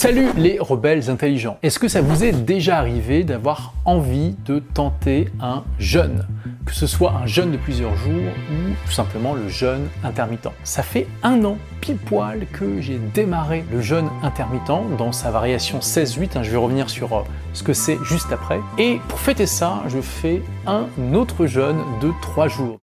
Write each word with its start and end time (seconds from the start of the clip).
Salut 0.00 0.28
les 0.36 0.60
rebelles 0.60 1.10
intelligents. 1.10 1.58
Est-ce 1.64 1.80
que 1.80 1.88
ça 1.88 2.00
vous 2.00 2.22
est 2.22 2.30
déjà 2.30 2.78
arrivé 2.78 3.24
d'avoir 3.24 3.72
envie 3.84 4.36
de 4.44 4.60
tenter 4.60 5.26
un 5.40 5.64
jeûne? 5.80 6.24
Que 6.64 6.72
ce 6.72 6.86
soit 6.86 7.14
un 7.14 7.26
jeûne 7.26 7.50
de 7.50 7.56
plusieurs 7.56 7.96
jours 7.96 8.12
ou 8.12 8.86
tout 8.86 8.92
simplement 8.92 9.34
le 9.34 9.48
jeûne 9.48 9.88
intermittent. 10.04 10.50
Ça 10.62 10.84
fait 10.84 11.08
un 11.24 11.44
an 11.44 11.58
pile 11.80 11.96
poil 11.96 12.46
que 12.52 12.80
j'ai 12.80 13.00
démarré 13.12 13.64
le 13.72 13.80
jeûne 13.80 14.08
intermittent 14.22 14.96
dans 14.96 15.10
sa 15.10 15.32
variation 15.32 15.80
16-8. 15.80 16.38
Hein, 16.38 16.42
je 16.44 16.52
vais 16.52 16.58
revenir 16.58 16.88
sur 16.88 17.12
euh, 17.12 17.22
ce 17.52 17.64
que 17.64 17.72
c'est 17.72 17.98
juste 18.04 18.32
après. 18.32 18.60
Et 18.78 19.00
pour 19.08 19.18
fêter 19.18 19.46
ça, 19.46 19.82
je 19.88 20.00
fais 20.00 20.42
un 20.68 20.86
autre 21.12 21.46
jeûne 21.46 21.82
de 22.00 22.12
3 22.22 22.46
jours. 22.46 22.78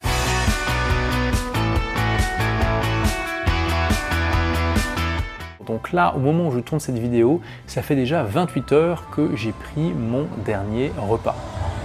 Donc 5.73 5.93
là, 5.93 6.13
au 6.15 6.19
moment 6.19 6.49
où 6.49 6.53
je 6.53 6.59
tourne 6.59 6.81
cette 6.81 6.99
vidéo, 6.99 7.41
ça 7.67 7.81
fait 7.81 7.97
déjà 7.97 8.23
28 8.25 8.73
heures 8.73 9.05
que 9.11 9.31
j'ai 9.37 9.53
pris 9.53 9.95
mon 9.95 10.27
dernier 10.45 10.93
repas. 10.99 11.35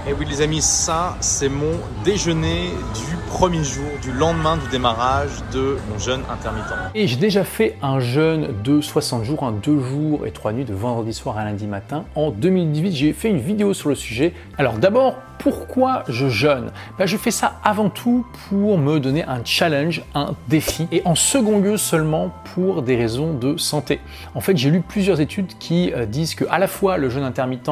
Et 0.06 0.12
oui 0.12 0.26
les 0.30 0.42
amis, 0.42 0.62
ça 0.62 1.16
c'est 1.22 1.48
mon 1.48 1.72
déjeuner 2.04 2.66
du 2.94 3.16
premier 3.30 3.64
jour, 3.64 3.86
du 4.02 4.12
lendemain 4.12 4.58
du 4.58 4.68
démarrage 4.68 5.32
de 5.54 5.78
mon 5.90 5.98
jeûne 6.00 6.20
intermittent. 6.30 6.74
Et 6.96 7.08
j'ai 7.08 7.16
déjà 7.16 7.46
fait 7.46 7.78
un 7.82 8.02
jeûne 8.02 8.50
de 8.62 8.82
60 8.82 9.24
jours, 9.24 9.44
un 9.44 9.54
2 9.54 9.80
jours 9.80 10.28
et 10.28 10.32
3 10.32 10.52
nuits 10.52 10.66
de 10.66 10.74
vendredi 10.74 11.14
soir 11.14 11.38
à 11.38 11.46
lundi 11.46 11.66
matin. 11.66 12.04
En 12.16 12.32
2018, 12.32 12.92
j'ai 12.92 13.14
fait 13.14 13.30
une 13.30 13.40
vidéo 13.40 13.74
sur 13.74 13.88
le 13.88 13.96
sujet. 13.96 14.34
Alors 14.58 14.74
d'abord, 14.74 15.16
pourquoi 15.40 16.04
je 16.08 16.30
jeûne 16.30 16.72
ben, 16.98 17.06
Je 17.06 17.18
fais 17.18 17.32
ça 17.32 17.60
avant 17.64 17.90
tout 17.90 18.26
pour 18.50 18.78
me 18.78 19.00
donner 19.00 19.24
un 19.24 19.44
challenge, 19.44 20.04
un 20.14 20.36
défi, 20.48 20.88
et 20.92 21.02
en 21.06 21.16
second 21.16 21.60
lieu 21.60 21.78
seulement 21.78 22.34
pour 22.56 22.82
des 22.82 22.96
raisons 22.96 23.34
de 23.34 23.58
santé. 23.58 24.00
En 24.36 24.42
fait, 24.42 24.58
j'ai 24.58 24.70
lu 24.70 24.82
plusieurs 24.82 25.22
études 25.22 25.58
qui 25.60 25.92
euh, 25.94 26.06
disent 26.06 26.36
que 26.36 26.46
à 26.50 26.60
la 26.60 26.68
fois 26.68 26.98
le 26.98 27.10
jeûne 27.10 27.24
intermittent 27.24 27.70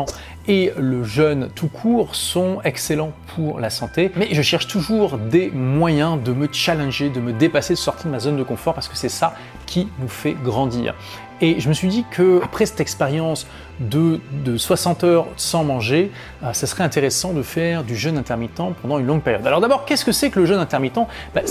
et 0.48 0.72
le 0.78 1.04
jeûne 1.04 1.50
tout 1.56 1.68
court 1.68 2.16
sont 2.16 2.60
excellents 2.64 3.12
pour 3.36 3.60
la 3.60 3.70
santé, 3.70 4.12
mais 4.16 4.30
je 4.32 4.42
cherche 4.42 4.68
toujours 4.68 5.18
des 5.18 5.50
moyens 5.50 6.22
de 6.22 6.32
me 6.34 6.48
challenger, 6.52 7.10
de 7.10 7.20
me 7.20 7.34
dépasser, 7.34 7.74
de 7.74 7.80
sortir 7.80 8.06
de 8.06 8.12
ma 8.12 8.20
zone 8.20 8.38
de 8.38 8.44
confort 8.44 8.74
parce 8.74 8.88
que 8.88 8.98
c'est 8.98 9.10
ça 9.10 9.36
qui 9.66 9.88
nous 10.00 10.08
fait 10.08 10.34
grandir. 10.34 10.94
Et 11.42 11.60
je 11.60 11.68
me 11.68 11.74
suis 11.74 11.90
dit 11.90 12.06
que 12.12 12.42
après 12.44 12.66
cette 12.66 12.80
expérience 12.80 13.46
de, 13.80 14.20
60 14.58 15.04
heures 15.04 15.28
sans 15.38 15.64
manger, 15.64 16.12
euh, 16.44 16.54
ça 16.54 16.68
serait 16.68 16.84
intéressant 16.84 17.34
de 17.34 17.42
faire 17.42 17.84
du 17.84 17.96
jeûne 17.96 18.18
intermittent 18.18 18.74
pendant 18.82 19.00
une 19.00 19.06
longue 19.06 19.22
période. 19.22 19.46
Alors 19.46 19.62
d'abord, 19.62 19.86
qu'est-ce 19.86 20.06
que 20.06 20.12
c'est 20.12 20.30
que 20.30 20.40
le 20.40 20.46
jeûne 20.46 20.60
intermittent? 20.60 21.08
Bah, 21.34 21.42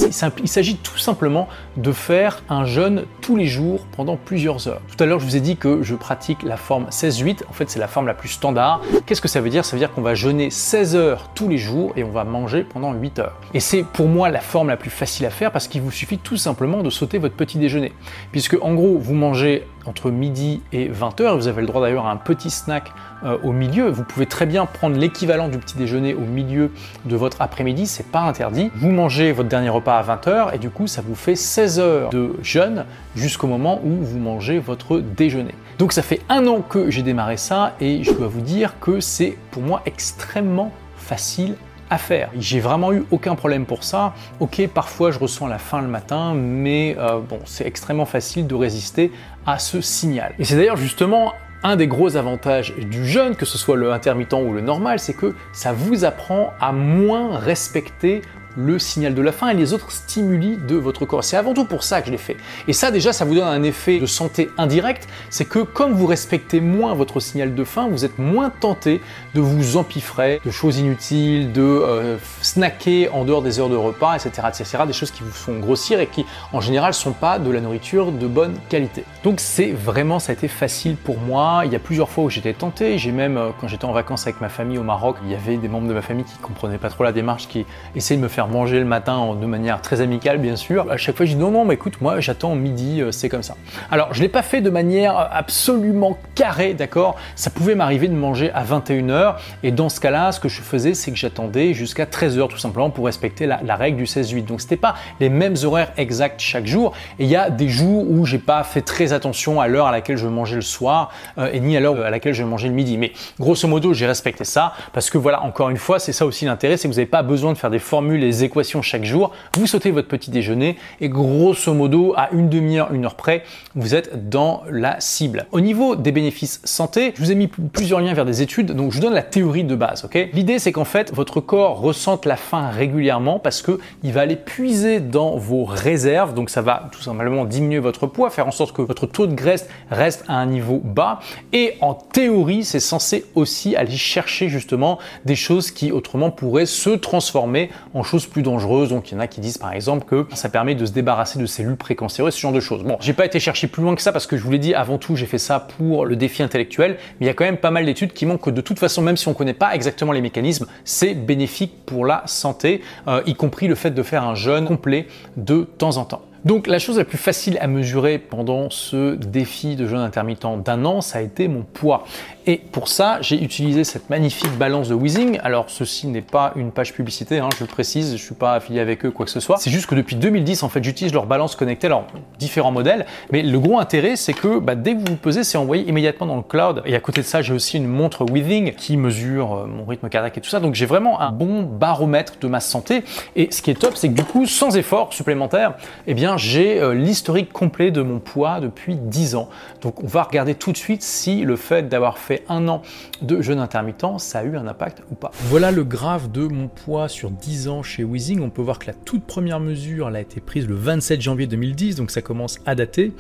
Il 0.43 0.49
s'agit 0.49 0.77
tout 0.77 0.99
simplement 0.99 1.49
de 1.77 1.93
faire 1.93 2.43
un 2.49 2.65
jeûne 2.65 3.05
tous 3.21 3.37
les 3.37 3.47
jours 3.47 3.87
pendant 3.97 4.17
plusieurs 4.17 4.69
heures. 4.69 4.81
Tout 4.89 5.03
à 5.03 5.07
l'heure, 5.07 5.21
je 5.21 5.25
vous 5.25 5.37
ai 5.37 5.41
dit 5.41 5.57
que 5.57 5.83
je 5.83 5.95
pratique 5.95 6.43
la 6.43 6.57
forme 6.57 6.87
16-8. 6.91 7.43
En 7.49 7.53
fait, 7.53 7.69
c'est 7.71 7.79
la 7.79 7.89
forme 7.89 8.07
la 8.07 8.15
plus 8.15 8.29
standard. 8.29 8.81
Qu'est-ce 9.07 9.21
que 9.21 9.29
ça 9.29 9.41
veut 9.41 9.51
dire? 9.51 9.65
Ça 9.65 9.77
veut 9.77 9.81
dire 9.81 9.93
qu'on 9.93 10.03
va 10.03 10.15
jeûner 10.15 10.51
16 10.51 10.97
heures 10.97 11.31
tous 11.35 11.49
les 11.49 11.59
jours 11.59 11.93
et 11.97 12.05
on 12.05 12.11
va 12.11 12.25
manger 12.25 12.65
pendant 12.65 12.93
8 12.93 13.19
heures. 13.19 13.41
Et 13.53 13.61
c'est 13.61 13.83
pour 13.83 14.09
moi 14.09 14.29
la 14.29 14.41
forme 14.41 14.69
la 14.69 14.77
plus 14.77 14.91
facile 14.91 15.27
à 15.27 15.31
faire 15.31 15.53
parce 15.53 15.69
qu'il 15.69 15.83
vous 15.83 15.91
suffit 15.91 16.19
tout 16.19 16.37
simplement 16.37 16.83
de 16.83 16.91
sauter 16.91 17.19
votre 17.19 17.35
petit 17.35 17.59
déjeuner. 17.59 17.93
Puisque 18.33 18.57
en 18.61 18.75
gros, 18.75 18.99
vous 18.99 19.15
mangez 19.15 19.67
entre 19.87 20.11
midi 20.11 20.63
et 20.73 20.89
20h. 20.89 21.37
Vous 21.37 21.49
avez 21.49 21.61
le 21.61 21.67
droit 21.67 21.81
d'ailleurs 21.81 22.07
à 22.07 22.11
un 22.11 22.17
petit 22.17 22.51
snack 22.51 22.93
euh, 23.25 23.39
au 23.43 23.53
milieu. 23.53 23.89
Vous 23.89 24.05
pouvez 24.05 24.27
très 24.27 24.47
bien 24.47 24.67
prendre 24.67 24.97
l'équivalent 24.97 25.49
du 25.49 25.59
petit 25.59 25.77
déjeuner 25.77 26.15
au 26.15 26.21
milieu 26.21 26.71
de 27.05 27.17
votre 27.17 27.41
après-midi, 27.43 27.87
c'est 27.87 28.11
pas 28.11 28.21
interdit. 28.21 28.71
Vous 28.77 28.91
mangez 28.91 29.33
votre 29.33 29.49
dernier 29.49 29.69
repas 29.69 29.99
à 29.99 30.03
20h 30.03 30.55
et 30.55 30.59
du 30.59 30.71
coup 30.71 30.87
ça 30.87 31.03
vous 31.03 31.15
fait 31.15 31.37
16 31.37 31.79
heures 31.79 32.11
de 32.11 32.35
jeûne 32.43 32.85
jusqu'au 33.17 33.47
moment 33.47 33.81
où 33.85 34.03
vous 34.03 34.19
mangez 34.19 34.59
votre 34.59 34.99
déjeuner. 34.99 35.55
Donc 35.79 35.93
ça 35.93 36.03
fait 36.03 36.21
un 36.29 36.47
an 36.47 36.61
que 36.61 36.91
j'ai 36.91 37.03
démarré 37.03 37.37
ça 37.37 37.75
et 37.81 38.03
je 38.05 38.13
dois 38.13 38.29
vous 38.29 38.41
dire 38.41 38.79
que 38.81 39.01
c'est 39.01 39.37
pour 39.51 39.63
moi 39.63 39.83
extrêmement 39.87 40.73
facile 40.97 41.57
faire. 41.99 42.31
J'ai 42.39 42.61
vraiment 42.61 42.93
eu 42.93 43.05
aucun 43.11 43.35
problème 43.35 43.67
pour 43.67 43.85
ça. 43.85 44.15
Ok, 44.41 44.67
parfois 44.73 45.11
je 45.11 45.19
ressens 45.19 45.47
la 45.47 45.59
faim 45.59 45.83
le 45.83 45.89
matin, 45.89 46.35
mais 46.35 46.97
euh, 46.99 47.21
bon, 47.21 47.39
c'est 47.45 47.67
extrêmement 47.67 48.07
facile 48.07 48.47
de 48.47 48.55
résister 48.55 49.13
à 49.47 49.59
ce 49.59 49.81
signal. 49.81 50.35
Et 50.39 50.45
c'est 50.45 50.57
d'ailleurs 50.57 50.77
justement 50.77 51.33
un 51.63 51.77
des 51.77 51.87
gros 51.87 52.17
avantages 52.17 52.75
du 52.77 53.07
jeûne, 53.07 53.37
que 53.37 53.47
ce 53.47 53.57
soit 53.57 53.77
le 53.77 53.91
intermittent 53.91 54.35
ou 54.35 54.53
le 54.53 54.61
normal, 54.61 54.99
c'est 54.99 55.15
que 55.15 55.35
ça 55.53 55.73
vous 55.73 56.05
apprend 56.05 56.53
à 56.61 56.73
moins 56.73 57.39
respecter 57.39 58.21
le 58.57 58.79
signal 58.79 59.15
de 59.15 59.23
la 59.23 59.33
faim 59.33 59.49
et 59.49 59.55
les 59.55 59.73
autres 59.73 59.91
stimuli 59.91 60.57
de 60.57 60.77
votre 60.77 61.05
corps. 61.05 61.25
C'est 61.25 61.37
avant 61.37 61.55
tout 61.55 61.65
pour 61.65 61.83
ça 61.83 62.01
que 62.01 62.07
je 62.07 62.13
l'ai 62.13 62.19
fait. 62.19 62.37
Et 62.69 62.73
ça 62.73 62.91
déjà, 62.91 63.13
ça 63.13 63.25
vous 63.25 63.35
donne 63.35 63.49
un 63.49 63.63
effet 63.63 63.99
de 63.99 64.07
santé 64.07 64.51
indirect, 64.59 65.09
c'est 65.31 65.45
que 65.45 65.61
comme 65.61 65.93
vous 65.93 66.07
respectez 66.07 66.61
moins 66.61 66.95
votre 66.95 67.21
signal 67.21 67.55
de 67.55 67.65
faim, 67.65 67.89
vous 67.91 68.05
êtes 68.05 68.19
moins 68.19 68.51
tenté 68.51 69.01
de 69.35 69.41
vous 69.41 69.77
empiffrer 69.77 70.41
de 70.45 70.51
choses 70.51 70.79
inutiles, 70.79 71.53
de 71.53 71.63
euh, 71.63 72.17
snacker 72.43 73.09
en 73.13 73.25
dehors 73.25 73.43
des 73.43 73.59
heures 73.61 73.69
de 73.69 73.77
repas, 73.77 74.17
etc., 74.17 74.49
etc., 74.49 74.79
des 74.87 74.93
choses 74.93 75.11
qui 75.11 75.23
vous 75.23 75.31
font 75.31 75.59
grossir 75.59 76.01
et 76.01 76.07
qui 76.07 76.25
en 76.53 76.61
général 76.61 76.95
sont 76.95 77.13
pas 77.13 77.39
de 77.39 77.51
la 77.51 77.61
nourriture 77.61 78.13
de 78.13 78.27
bonne 78.27 78.55
qualité. 78.69 79.05
Donc 79.23 79.41
c'est 79.41 79.73
vraiment, 79.73 80.19
ça 80.19 80.33
a 80.33 80.35
été 80.35 80.49
facile 80.49 80.97
pour 80.97 81.19
moi. 81.19 81.63
Il 81.65 81.73
y 81.73 81.77
a 81.77 81.79
plusieurs 81.79 82.09
fois 82.09 82.25
où 82.25 82.31
j'étais 82.31 82.53
tenté. 82.53 82.99
J'ai 82.99 83.13
même, 83.13 83.37
euh, 83.37 83.51
quand 83.61 83.69
j'étais 83.69 83.85
en 83.85 83.93
vacances 83.93 84.27
avec 84.27 84.41
ma 84.41 84.49
famille 84.49 84.79
au 84.79 84.83
Maroc, 84.83 85.17
il 85.25 85.31
y 85.31 85.35
avait 85.35 85.57
des 85.57 85.69
membres 85.69 85.89
de 85.89 85.95
ma 85.95 86.03
famille 86.03 86.25
qui 86.25 86.37
comprenaient 86.39 86.79
pas 86.79 86.91
trop 86.91 87.05
la 87.05 87.13
démarche, 87.13 87.49
qui 87.49 87.67
essayaient 87.95 88.19
de 88.19 88.23
me 88.23 88.29
faire 88.29 88.44
manger 88.49 88.79
le 88.79 88.85
matin 88.85 89.37
de 89.41 89.47
manière 89.47 89.81
très 89.81 90.01
amicale, 90.01 90.39
bien 90.39 90.57
sûr. 90.57 90.91
À 90.91 90.97
chaque 90.97 91.17
fois, 91.17 91.27
je 91.27 91.33
dis 91.33 91.37
non, 91.37 91.51
non, 91.51 91.65
mais 91.65 91.75
écoute, 91.75 92.01
moi, 92.01 92.21
j'attends 92.21 92.55
midi, 92.55 93.01
euh, 93.01 93.13
c'est 93.13 93.29
comme 93.29 93.43
ça. 93.43 93.57
Alors, 93.91 94.13
je 94.13 94.21
l'ai 94.21 94.29
pas 94.29 94.43
fait 94.43 94.61
de 94.61 94.71
manière 94.71 95.17
absolument 95.33 96.19
carrée, 96.35 96.75
d'accord 96.75 97.17
Ça 97.37 97.51
pouvait 97.51 97.75
m'arriver 97.75 98.09
de 98.09 98.15
manger 98.15 98.51
à 98.53 98.65
21h, 98.65 99.37
et 99.63 99.71
dans 99.71 99.89
ce 99.89 100.01
cas-là, 100.01 100.33
ce 100.33 100.41
que 100.41 100.49
je 100.49 100.61
faisais, 100.61 100.95
c'est 100.95 101.11
que 101.11 101.17
j'attendais 101.17 101.75
jusqu'à 101.75 102.05
13h, 102.05 102.49
tout 102.49 102.59
simplement, 102.59 102.91
pour 102.91 103.07
respecter 103.07 103.47
la, 103.47 103.77
règle 103.77 103.97
du 103.97 104.05
16-8. 104.05 104.45
Donc, 104.45 104.61
c'était 104.61 104.77
pas 104.77 104.95
les 105.21 105.29
mêmes 105.29 105.57
horaires 105.65 105.93
exacts 105.97 106.41
chaque 106.41 106.67
jour, 106.67 106.93
et 107.19 107.25
il 107.25 107.31
y 107.31 107.37
a 107.37 107.51
des 107.51 107.69
jours 107.69 108.11
où 108.11 108.27
j'ai 108.27 108.39
pas 108.39 108.63
fait 108.65 108.83
très 108.83 109.13
attention 109.13 109.61
à 109.61 109.69
l'heure 109.69 109.87
à 109.87 109.93
laquelle 109.93 110.17
je 110.17 110.29
mangeais 110.29 110.57
le 110.57 110.63
soir, 110.63 111.11
euh, 111.39 111.51
et 111.53 111.61
ni 111.61 111.77
à 111.77 111.81
l'heure 111.81 112.05
à 112.05 112.11
laquelle 112.11 112.35
je 112.35 112.45
mangeais 112.45 112.69
le 112.69 112.75
midi. 112.75 112.99
Mais 112.99 113.13
grosso 113.39 113.67
modo, 113.69 113.95
j'ai 113.95 114.07
respecté 114.07 114.45
ça, 114.45 114.73
parce 114.93 115.11
que 115.11 115.19
voilà, 115.19 115.43
encore 115.43 115.71
une 115.71 115.77
fois, 115.77 115.99
c'est 115.99 116.13
ça 116.13 116.27
aussi 116.27 116.45
l'intérêt, 116.45 116.77
c'est 116.77 116.89
que 116.89 116.93
vous 116.93 116.99
n'avez 116.99 117.07
pas 117.07 117.23
besoin 117.23 117.53
de 117.53 117.59
faire 117.59 117.71
des 117.71 117.79
formules 117.79 118.23
et 118.23 118.34
équations 118.43 118.83
chaque 118.83 119.05
jour, 119.05 119.31
vous 119.57 119.67
sautez 119.67 119.91
votre 119.91 120.09
petit 120.09 120.31
déjeuner 120.31 120.77
et 121.01 121.09
grosso 121.09 121.73
modo 121.73 122.15
à 122.17 122.31
une 122.33 122.49
demi-heure, 122.49 122.93
une 122.93 123.05
heure 123.05 123.15
près, 123.15 123.45
vous 123.75 123.95
êtes 123.95 124.29
dans 124.29 124.63
la 124.71 124.99
cible. 125.01 125.47
Au 125.53 125.61
niveau 125.61 125.95
des 125.95 126.11
bénéfices 126.11 126.61
santé, 126.65 127.13
je 127.17 127.23
vous 127.23 127.31
ai 127.31 127.35
mis 127.35 127.47
plusieurs 127.47 128.01
liens 128.01 128.15
vers 128.15 128.25
des 128.25 128.43
études, 128.43 128.73
donc 128.73 128.91
je 128.91 128.97
vous 128.97 129.03
donne 129.03 129.15
la 129.15 129.23
théorie 129.23 129.65
de 129.65 129.77
base. 129.77 130.05
ok? 130.05 130.31
L'idée 130.33 130.59
c'est 130.59 130.73
qu'en 130.73 130.85
fait 130.85 131.13
votre 131.15 131.41
corps 131.41 131.79
ressente 131.79 132.27
la 132.27 132.37
faim 132.37 132.71
régulièrement 132.71 133.39
parce 133.39 133.63
que 133.63 133.79
il 134.03 134.13
va 134.13 134.23
aller 134.23 134.37
puiser 134.37 135.01
dans 135.01 135.37
vos 135.37 135.65
réserves, 135.65 136.35
donc 136.35 136.51
ça 136.51 136.63
va 136.63 136.89
tout 136.91 137.03
simplement 137.03 137.45
diminuer 137.45 137.79
votre 137.79 138.07
poids, 138.07 138.31
faire 138.31 138.47
en 138.47 138.51
sorte 138.51 138.75
que 138.75 138.83
votre 138.83 139.07
taux 139.07 139.27
de 139.27 139.35
graisse 139.35 139.69
reste 139.91 140.25
à 140.29 140.35
un 140.35 140.47
niveau 140.47 140.81
bas. 140.83 141.21
Et 141.53 141.75
en 141.81 141.95
théorie, 141.95 142.65
c'est 142.65 142.81
censé 142.81 143.27
aussi 143.35 143.77
aller 143.77 143.97
chercher 143.97 144.49
justement 144.49 144.99
des 145.25 145.37
choses 145.37 145.71
qui 145.71 145.93
autrement 145.93 146.31
pourraient 146.31 146.67
se 146.67 146.91
transformer 146.91 147.71
en 147.93 148.03
choses 148.03 148.24
plus 148.27 148.43
dangereuses. 148.43 148.91
Donc 148.91 149.11
il 149.11 149.15
y 149.15 149.17
en 149.17 149.21
a 149.21 149.27
qui 149.27 149.41
disent 149.41 149.59
par 149.59 149.73
exemple 149.73 150.05
que 150.05 150.27
ça 150.35 150.49
permet 150.49 150.75
de 150.75 150.87
se 150.87 150.93
débarrasser 150.93 151.39
de 151.39 151.47
cellules 151.47 151.77
précancéreuses, 151.77 152.35
ce 152.35 152.41
genre 152.41 152.53
de 152.53 152.61
choses. 152.61 152.83
Bon, 152.83 152.97
j'ai 153.01 153.13
pas 153.13 153.27
été 153.27 153.41
chercher 153.41 153.67
plus 153.67 153.83
loin 153.83 153.95
que 153.95 154.03
ça 154.03 154.13
parce 154.13 154.27
que 154.27 154.37
je 154.37 154.43
vous 154.43 154.51
l'ai 154.51 154.59
dit 154.59 154.75
avant 154.75 154.99
tout, 154.99 155.17
j'ai 155.17 155.27
fait 155.27 155.39
ça 155.39 155.61
pour 155.61 156.07
le 156.07 156.17
défi 156.17 156.43
intellectuel, 156.43 156.97
mais 157.21 157.27
il 157.27 157.29
y 157.29 157.31
a 157.31 157.35
quand 157.35 157.45
même 157.45 157.59
pas 157.59 157.71
mal 157.71 157.85
d'études 157.85 158.13
qui 158.13 158.27
montrent 158.27 158.45
que 158.45 158.51
de 158.51 158.61
toute 158.61 158.79
façon, 158.79 159.03
même 159.03 159.17
si 159.17 159.29
on 159.29 159.35
connaît 159.35 159.55
pas 159.55 159.75
exactement 159.75 160.13
les 160.13 160.21
mécanismes, 160.21 160.67
c'est 160.85 161.15
bénéfique 161.15 161.85
pour 161.87 162.07
la 162.07 162.23
santé, 162.27 162.83
euh, 163.09 163.23
y 163.27 163.35
compris 163.35 163.69
le 163.69 163.75
fait 163.75 163.91
de 163.91 164.03
faire 164.03 164.25
un 164.25 164.35
jeûne 164.35 164.67
complet 164.67 165.07
de 165.37 165.65
temps 165.79 165.97
en 165.97 166.05
temps. 166.05 166.23
Donc 166.45 166.67
la 166.67 166.79
chose 166.79 166.99
la 166.99 167.05
plus 167.05 167.19
facile 167.19 167.57
à 167.61 167.67
mesurer 167.67 168.19
pendant 168.19 168.69
ce 168.69 169.15
défi 169.15 169.77
de 169.77 169.87
jeûne 169.87 170.01
intermittent 170.01 170.47
d'un 170.63 170.85
an, 170.85 171.01
ça 171.01 171.19
a 171.19 171.23
été 171.23 171.49
mon 171.49 171.63
poids. 171.63 172.05
Et 172.47 172.59
pour 172.59 172.89
ça, 172.89 173.19
j'ai 173.23 173.43
utilisé 173.43 173.85
cette 173.85 174.11
magnifique 174.11 174.53
balance 174.59 174.89
de 174.89 174.95
Weezing. 174.95 175.39
Alors, 175.43 175.71
ceci 175.71 176.07
n'est 176.09 176.21
pas 176.21 176.53
une 176.57 176.73
page 176.73 176.93
publicité, 176.93 177.39
hein, 177.39 177.49
je 177.57 177.65
le 177.65 177.67
précise, 177.67 178.13
je 178.13 178.23
suis 178.23 178.35
pas 178.35 178.53
affilié 178.55 178.81
avec 178.81 179.07
eux, 179.07 179.11
quoi 179.11 179.25
que 179.25 179.33
ce 179.33 179.41
soit. 179.41 179.57
C'est 179.57 179.71
juste 179.71 179.87
que 179.87 179.95
depuis 179.95 180.17
2010, 180.17 180.63
en 180.63 180.69
fait, 180.69 180.85
j'utilise 180.85 181.15
leur 181.15 181.25
balance 181.25 181.57
connectée, 181.57 181.87
alors 181.87 182.07
différents 182.39 182.73
modèles. 182.73 183.07
Mais 183.33 183.43
le 183.43 183.59
gros 183.59 183.79
intérêt, 183.79 184.17
c'est 184.17 184.35
que 184.35 184.59
bah, 184.59 184.75
dès 184.75 184.93
que 184.95 184.99
vous 184.99 185.13
vous 185.13 185.17
pesez, 185.17 185.43
c'est 185.43 185.57
envoyé 185.57 185.89
immédiatement 185.89 186.27
dans 186.27 186.37
le 186.37 186.43
cloud. 186.43 186.83
Et 186.85 186.95
à 186.95 187.01
côté 187.01 187.23
de 187.23 187.27
ça, 187.27 187.41
j'ai 187.41 187.55
aussi 187.55 187.79
une 187.79 187.87
montre 187.87 188.27
Weezing 188.31 188.75
qui 188.75 188.99
mesure 188.99 189.55
euh, 189.55 189.67
mon 189.67 189.87
rythme 189.87 190.11
cardiaque 190.11 190.37
et 190.37 190.43
tout 190.43 190.51
ça. 190.51 190.61
Donc, 190.61 190.75
j'ai 190.75 190.87
vraiment 190.87 191.23
un 191.23 191.33
bon 191.33 191.63
baromètre 191.63 192.35
de 192.43 192.47
ma 192.47 192.61
santé. 192.61 193.05
Et 193.37 193.49
ce 193.53 193.63
qui 193.63 193.71
est 193.71 193.81
top, 193.81 193.97
c'est 193.97 194.09
que 194.09 194.15
du 194.15 194.25
coup, 194.25 194.45
sans 194.45 194.77
effort 194.77 195.15
supplémentaire, 195.15 195.77
eh 196.07 196.13
bien, 196.13 196.34
j'ai 196.37 196.81
euh, 196.81 196.95
l'historique 196.95 197.53
complet 197.53 197.91
de 197.91 198.03
mon 198.03 198.19
poids 198.19 198.61
depuis 198.61 198.97
10 198.97 199.35
ans. 199.35 199.49
Donc 199.81 200.03
on 200.03 200.07
va 200.07 200.23
regarder 200.23 200.55
tout 200.55 200.73
de 200.73 200.77
suite 200.77 201.03
si 201.03 201.43
le 201.43 201.57
fait 201.57 201.89
d'avoir 201.89 202.19
fait 202.19 202.45
un 202.49 202.69
an 202.69 202.83
de 203.23 203.41
jeûne 203.41 203.59
intermittent, 203.59 204.19
ça 204.19 204.41
a 204.41 204.45
eu 204.45 204.57
un 204.57 204.67
impact 204.67 205.03
ou 205.11 205.15
pas. 205.15 205.31
Voilà 205.45 205.71
le 205.71 205.85
graphe 205.85 206.31
de 206.31 206.47
mon 206.47 206.69
poids 206.69 207.09
sur 207.09 207.31
10 207.31 207.69
ans 207.69 207.83
chez 207.83 208.05
Weezing. 208.05 208.41
On 208.41 208.51
peut 208.51 208.63
voir 208.63 208.79
que 208.79 208.87
la 208.87 208.95
toute 208.95 209.25
première 209.25 209.61
mesure 209.61 210.09
elle 210.09 210.17
a 210.17 210.21
été 210.21 210.41
prise 210.41 210.67
le 210.67 210.75
27 210.75 211.21
janvier 211.21 211.47
2010, 211.47 211.97
donc 211.97 212.11
ça 212.11 212.23
commence 212.23 212.59
à 212.67 212.75
dater. 212.75 213.13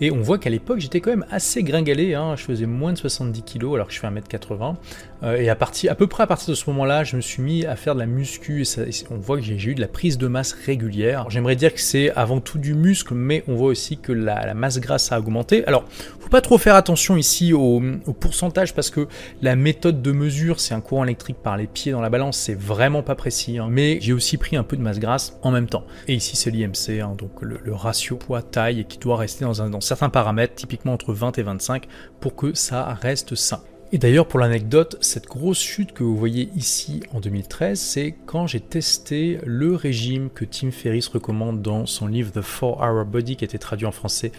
Et 0.00 0.10
on 0.10 0.20
voit 0.20 0.38
qu'à 0.38 0.50
l'époque 0.50 0.80
j'étais 0.80 1.00
quand 1.00 1.10
même 1.10 1.26
assez 1.30 1.62
gringalé, 1.62 2.14
hein. 2.14 2.34
je 2.36 2.44
faisais 2.44 2.66
moins 2.66 2.92
de 2.92 2.98
70 2.98 3.42
kg 3.42 3.74
alors 3.74 3.86
que 3.86 3.92
je 3.92 4.00
fais 4.00 4.08
1m80. 4.08 4.76
Euh, 5.22 5.36
et 5.36 5.48
à, 5.48 5.54
partir, 5.54 5.92
à 5.92 5.94
peu 5.94 6.06
près 6.06 6.24
à 6.24 6.26
partir 6.26 6.48
de 6.48 6.54
ce 6.54 6.68
moment-là, 6.70 7.04
je 7.04 7.16
me 7.16 7.20
suis 7.20 7.42
mis 7.42 7.64
à 7.64 7.76
faire 7.76 7.94
de 7.94 8.00
la 8.00 8.06
muscu 8.06 8.62
et, 8.62 8.90
on 9.10 9.16
voit 9.16 9.36
que 9.36 9.44
j'ai 9.44 9.70
eu 9.70 9.74
de 9.74 9.80
la 9.80 9.88
prise 9.88 10.18
de 10.18 10.26
masse 10.26 10.52
régulière. 10.52 11.26
J'aimerais 11.30 11.56
dire 11.56 11.72
que 11.72 11.80
c'est 11.80 12.10
avant 12.10 12.40
tout 12.40 12.51
du 12.58 12.74
muscle, 12.74 13.14
mais 13.14 13.44
on 13.48 13.54
voit 13.54 13.68
aussi 13.68 13.98
que 13.98 14.12
la, 14.12 14.54
masse 14.54 14.80
grasse 14.80 15.12
a 15.12 15.18
augmenté. 15.18 15.64
Alors, 15.66 15.84
faut 16.20 16.28
pas 16.28 16.40
trop 16.40 16.58
faire 16.58 16.74
attention 16.74 17.16
ici 17.16 17.52
au, 17.52 17.80
pourcentage 18.18 18.74
parce 18.74 18.90
que 18.90 19.08
la 19.40 19.56
méthode 19.56 20.02
de 20.02 20.12
mesure, 20.12 20.60
c'est 20.60 20.74
un 20.74 20.80
courant 20.80 21.04
électrique 21.04 21.38
par 21.42 21.56
les 21.56 21.66
pieds 21.66 21.92
dans 21.92 22.00
la 22.00 22.10
balance, 22.10 22.36
c'est 22.36 22.58
vraiment 22.58 23.02
pas 23.02 23.14
précis. 23.14 23.58
Hein. 23.58 23.68
mais 23.70 23.98
j'ai 24.00 24.12
aussi 24.12 24.36
pris 24.36 24.56
un 24.56 24.62
peu 24.62 24.76
de 24.76 24.82
masse 24.82 24.98
grasse 24.98 25.38
en 25.42 25.50
même 25.50 25.68
temps. 25.68 25.84
Et 26.08 26.14
ici, 26.14 26.36
c'est 26.36 26.50
l'IMC, 26.50 27.00
hein, 27.00 27.14
donc 27.18 27.42
le, 27.42 27.60
ratio 27.74 28.16
poids-taille 28.16 28.84
qui 28.86 28.98
doit 28.98 29.16
rester 29.16 29.44
dans, 29.44 29.68
dans 29.68 29.80
certains 29.80 30.10
paramètres, 30.10 30.54
typiquement 30.54 30.92
entre 30.92 31.12
20 31.12 31.38
et 31.38 31.42
25, 31.42 31.86
pour 32.20 32.36
que 32.36 32.54
ça 32.54 32.84
reste 33.00 33.34
sain. 33.34 33.62
Et 33.94 33.98
d'ailleurs, 33.98 34.26
pour 34.26 34.40
l'anecdote, 34.40 34.96
cette 35.02 35.26
grosse 35.26 35.60
chute 35.60 35.92
que 35.92 36.02
vous 36.02 36.16
voyez 36.16 36.48
ici 36.56 37.02
en 37.12 37.20
2013, 37.20 37.78
c'est 37.78 38.14
quand 38.24 38.46
j'ai 38.46 38.60
testé 38.60 39.38
le 39.44 39.74
régime 39.74 40.30
que 40.30 40.46
Tim 40.46 40.70
Ferriss 40.70 41.08
recommande 41.08 41.60
dans 41.60 41.84
son 41.84 42.06
livre 42.06 42.32
The 42.32 42.42
4-Hour 42.42 43.04
Body, 43.04 43.36
qui 43.36 43.44
a 43.44 43.46
été 43.46 43.58
traduit 43.58 43.84
en 43.84 43.92
français 43.92 44.32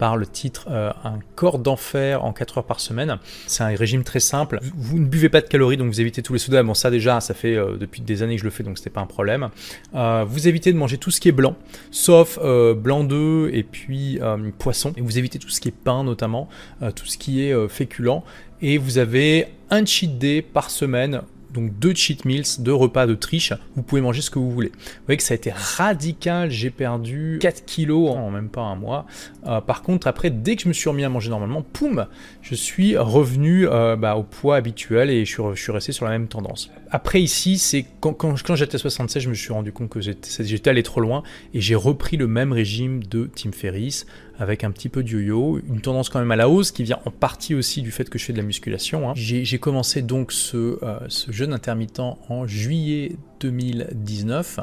par 0.00 0.16
le 0.16 0.26
titre 0.26 0.66
euh, 0.70 0.90
Un 1.04 1.18
corps 1.36 1.58
d'enfer 1.58 2.24
en 2.24 2.32
4 2.32 2.58
heures 2.58 2.64
par 2.64 2.80
semaine. 2.80 3.18
C'est 3.46 3.62
un 3.62 3.76
régime 3.76 4.02
très 4.02 4.18
simple. 4.18 4.58
Vous 4.74 4.98
ne 4.98 5.04
buvez 5.04 5.28
pas 5.28 5.42
de 5.42 5.46
calories, 5.46 5.76
donc 5.76 5.88
vous 5.88 6.00
évitez 6.00 6.22
tous 6.22 6.32
les 6.32 6.38
sodas. 6.38 6.62
Bon, 6.62 6.72
ça 6.72 6.90
déjà, 6.90 7.20
ça 7.20 7.34
fait 7.34 7.54
euh, 7.54 7.76
depuis 7.76 8.00
des 8.00 8.22
années 8.22 8.36
que 8.36 8.40
je 8.40 8.46
le 8.46 8.50
fais, 8.50 8.62
donc 8.62 8.78
c'était 8.78 8.90
pas 8.90 9.02
un 9.02 9.06
problème. 9.06 9.50
Euh, 9.94 10.24
vous 10.26 10.48
évitez 10.48 10.72
de 10.72 10.78
manger 10.78 10.96
tout 10.96 11.10
ce 11.10 11.20
qui 11.20 11.28
est 11.28 11.32
blanc, 11.32 11.54
sauf 11.90 12.38
blanc 12.38 13.04
d'œuf 13.04 13.50
et 13.52 13.62
puis 13.62 14.18
poisson. 14.58 14.94
Et 14.96 15.02
vous 15.02 15.18
évitez 15.18 15.38
tout 15.38 15.50
ce 15.50 15.60
qui 15.60 15.68
est 15.68 15.74
pain 15.84 16.02
notamment, 16.02 16.48
tout 16.96 17.04
ce 17.04 17.18
qui 17.18 17.44
est 17.44 17.68
féculent 17.68 18.22
et 18.62 18.78
vous 18.78 18.98
avez 18.98 19.48
un 19.70 19.84
cheat 19.84 20.18
day 20.18 20.42
par 20.42 20.70
semaine 20.70 21.22
donc 21.52 21.78
deux 21.78 21.94
cheat 21.94 22.24
meals, 22.24 22.44
deux 22.58 22.74
repas 22.74 23.06
de 23.06 23.14
triche, 23.14 23.52
vous 23.76 23.82
pouvez 23.82 24.00
manger 24.00 24.22
ce 24.22 24.30
que 24.30 24.38
vous 24.38 24.50
voulez. 24.50 24.68
Vous 24.68 25.06
voyez 25.06 25.16
que 25.16 25.22
ça 25.22 25.34
a 25.34 25.36
été 25.36 25.52
radical, 25.54 26.50
j'ai 26.50 26.70
perdu 26.70 27.38
4 27.40 27.64
kilos 27.64 28.10
en 28.10 28.30
même 28.30 28.48
pas 28.48 28.62
un 28.62 28.76
mois. 28.76 29.06
Euh, 29.46 29.60
par 29.60 29.82
contre, 29.82 30.06
après, 30.06 30.30
dès 30.30 30.56
que 30.56 30.62
je 30.62 30.68
me 30.68 30.72
suis 30.72 30.88
remis 30.88 31.04
à 31.04 31.08
manger 31.08 31.30
normalement, 31.30 31.62
poum, 31.62 32.06
je 32.42 32.54
suis 32.54 32.96
revenu 32.96 33.68
euh, 33.68 33.96
bah, 33.96 34.16
au 34.16 34.22
poids 34.22 34.56
habituel 34.56 35.10
et 35.10 35.24
je 35.24 35.30
suis, 35.30 35.42
je 35.54 35.60
suis, 35.60 35.72
resté 35.72 35.92
sur 35.92 36.04
la 36.04 36.12
même 36.12 36.28
tendance. 36.28 36.70
Après 36.90 37.22
ici, 37.22 37.58
c'est 37.58 37.84
quand, 38.00 38.12
quand, 38.12 38.34
quand 38.42 38.54
j'étais 38.56 38.78
76, 38.78 39.22
je 39.22 39.28
me 39.28 39.34
suis 39.34 39.52
rendu 39.52 39.72
compte 39.72 39.88
que 39.88 40.00
j'étais 40.00 40.70
allé 40.70 40.82
trop 40.82 41.00
loin 41.00 41.22
et 41.54 41.60
j'ai 41.60 41.74
repris 41.76 42.16
le 42.16 42.26
même 42.26 42.52
régime 42.52 43.02
de 43.04 43.30
Tim 43.34 43.52
Ferriss 43.52 44.06
avec 44.38 44.64
un 44.64 44.70
petit 44.70 44.88
peu 44.88 45.02
de 45.02 45.08
yo-yo, 45.08 45.60
une 45.68 45.80
tendance 45.82 46.08
quand 46.08 46.18
même 46.18 46.30
à 46.30 46.36
la 46.36 46.48
hausse 46.48 46.72
qui 46.72 46.82
vient 46.82 46.98
en 47.04 47.10
partie 47.10 47.54
aussi 47.54 47.82
du 47.82 47.90
fait 47.90 48.08
que 48.08 48.18
je 48.18 48.24
fais 48.24 48.32
de 48.32 48.38
la 48.38 48.44
musculation. 48.44 49.10
Hein. 49.10 49.12
J'ai 49.14 49.58
commencé 49.58 50.02
donc 50.02 50.32
ce, 50.32 50.82
euh, 50.82 50.98
ce 51.08 51.30
jeûne 51.30 51.52
intermittent 51.52 52.00
en 52.00 52.46
juillet 52.46 53.12
2019 53.40 54.60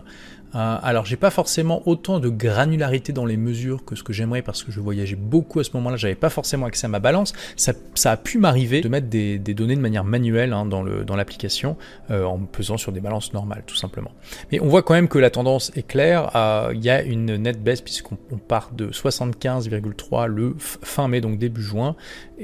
euh, 0.57 0.77
alors, 0.81 1.05
j'ai 1.05 1.17
pas 1.17 1.29
forcément 1.29 1.83
autant 1.85 2.19
de 2.19 2.29
granularité 2.29 3.13
dans 3.13 3.25
les 3.25 3.37
mesures 3.37 3.85
que 3.85 3.95
ce 3.95 4.03
que 4.03 4.11
j'aimerais 4.11 4.41
parce 4.41 4.63
que 4.63 4.71
je 4.71 4.79
voyageais 4.79 5.15
beaucoup 5.15 5.59
à 5.59 5.63
ce 5.63 5.69
moment-là. 5.75 5.97
J'avais 5.97 6.15
pas 6.15 6.29
forcément 6.29 6.65
accès 6.65 6.85
à 6.85 6.89
ma 6.89 6.99
balance. 6.99 7.33
Ça, 7.55 7.73
a 8.05 8.17
pu 8.17 8.39
m'arriver 8.39 8.81
de 8.81 8.89
mettre 8.89 9.07
des, 9.07 9.37
données 9.37 9.75
de 9.75 9.81
manière 9.81 10.03
manuelle 10.03 10.53
hein, 10.53 10.65
dans 10.65 11.15
l'application 11.15 11.77
euh, 12.09 12.23
en 12.23 12.39
pesant 12.39 12.77
sur 12.77 12.91
des 12.91 13.01
balances 13.01 13.33
normales, 13.33 13.63
tout 13.67 13.75
simplement. 13.75 14.11
Mais 14.51 14.59
on 14.59 14.67
voit 14.67 14.81
quand 14.81 14.93
même 14.93 15.07
que 15.07 15.19
la 15.19 15.29
tendance 15.29 15.71
est 15.75 15.85
claire. 15.85 16.31
Euh, 16.35 16.71
il 16.73 16.83
y 16.83 16.89
a 16.89 17.03
une 17.03 17.35
nette 17.35 17.61
baisse 17.63 17.81
puisqu'on 17.81 18.37
part 18.37 18.71
de 18.71 18.87
75,3 18.89 20.25
le 20.25 20.55
fin 20.57 21.07
mai, 21.07 21.21
donc 21.21 21.37
début 21.37 21.61
juin, 21.61 21.95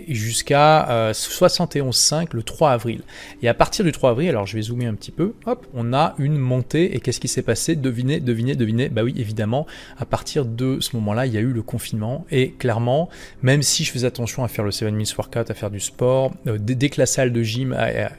jusqu'à 0.08 1.12
71,5 1.12 2.28
le 2.34 2.44
3 2.44 2.72
avril. 2.72 3.02
Et 3.42 3.48
à 3.48 3.54
partir 3.54 3.86
du 3.86 3.92
3 3.92 4.12
avril, 4.12 4.30
alors 4.30 4.46
je 4.46 4.56
vais 4.56 4.64
zoomer 4.64 4.88
un 4.88 4.96
petit 4.96 5.12
peu, 5.12 5.34
hop, 5.46 5.68
on 5.74 5.94
a 5.94 6.16
une 6.18 6.38
montée. 6.38 6.96
Et 6.96 7.00
qu'est-ce 7.00 7.20
qui 7.20 7.28
s'est 7.28 7.42
passé? 7.42 7.76
Devinez, 7.76 8.20
devinez, 8.20 8.56
devinez. 8.56 8.90
Bah 8.90 9.04
oui, 9.04 9.14
évidemment, 9.18 9.66
à 9.98 10.06
partir 10.06 10.46
de 10.46 10.80
ce 10.80 10.96
moment-là, 10.96 11.26
il 11.26 11.34
y 11.34 11.38
a 11.38 11.42
eu 11.42 11.52
le 11.52 11.62
confinement. 11.62 12.26
Et 12.32 12.52
clairement, 12.52 13.10
même 13.42 13.62
si 13.62 13.84
je 13.84 13.92
faisais 13.92 14.08
attention 14.08 14.44
à 14.44 14.48
faire 14.48 14.66
le 14.66 14.72
7 14.72 14.92
minutes 14.92 15.16
workout, 15.18 15.50
à 15.50 15.54
faire 15.54 15.72
du 15.72 15.80
sport, 15.80 16.32
euh, 16.48 16.58
dès 16.60 16.90
que 16.90 17.00
la 17.00 17.06
salle 17.06 17.32
de 17.32 17.44
gym 17.44 17.76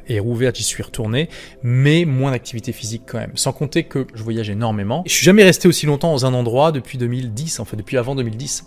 est 0.09 0.19
rouverte, 0.19 0.57
j'y 0.57 0.63
suis 0.63 0.83
retourné, 0.83 1.29
mais 1.63 2.05
moins 2.05 2.31
d'activité 2.31 2.73
physique 2.73 3.03
quand 3.07 3.19
même. 3.19 3.33
Sans 3.35 3.53
compter 3.53 3.85
que 3.85 4.07
je 4.15 4.23
voyage 4.23 4.51
énormément. 4.51 5.03
Je 5.07 5.13
suis 5.13 5.25
jamais 5.25 5.45
resté 5.45 5.69
aussi 5.69 5.87
longtemps 5.87 6.13
dans 6.13 6.27
un 6.27 6.35
endroit 6.35 6.73
depuis 6.73 6.99
2010, 6.99 7.61
en 7.61 7.65
fait, 7.65 7.77
depuis 7.77 7.99
avant 7.99 8.15
2010. 8.15 8.67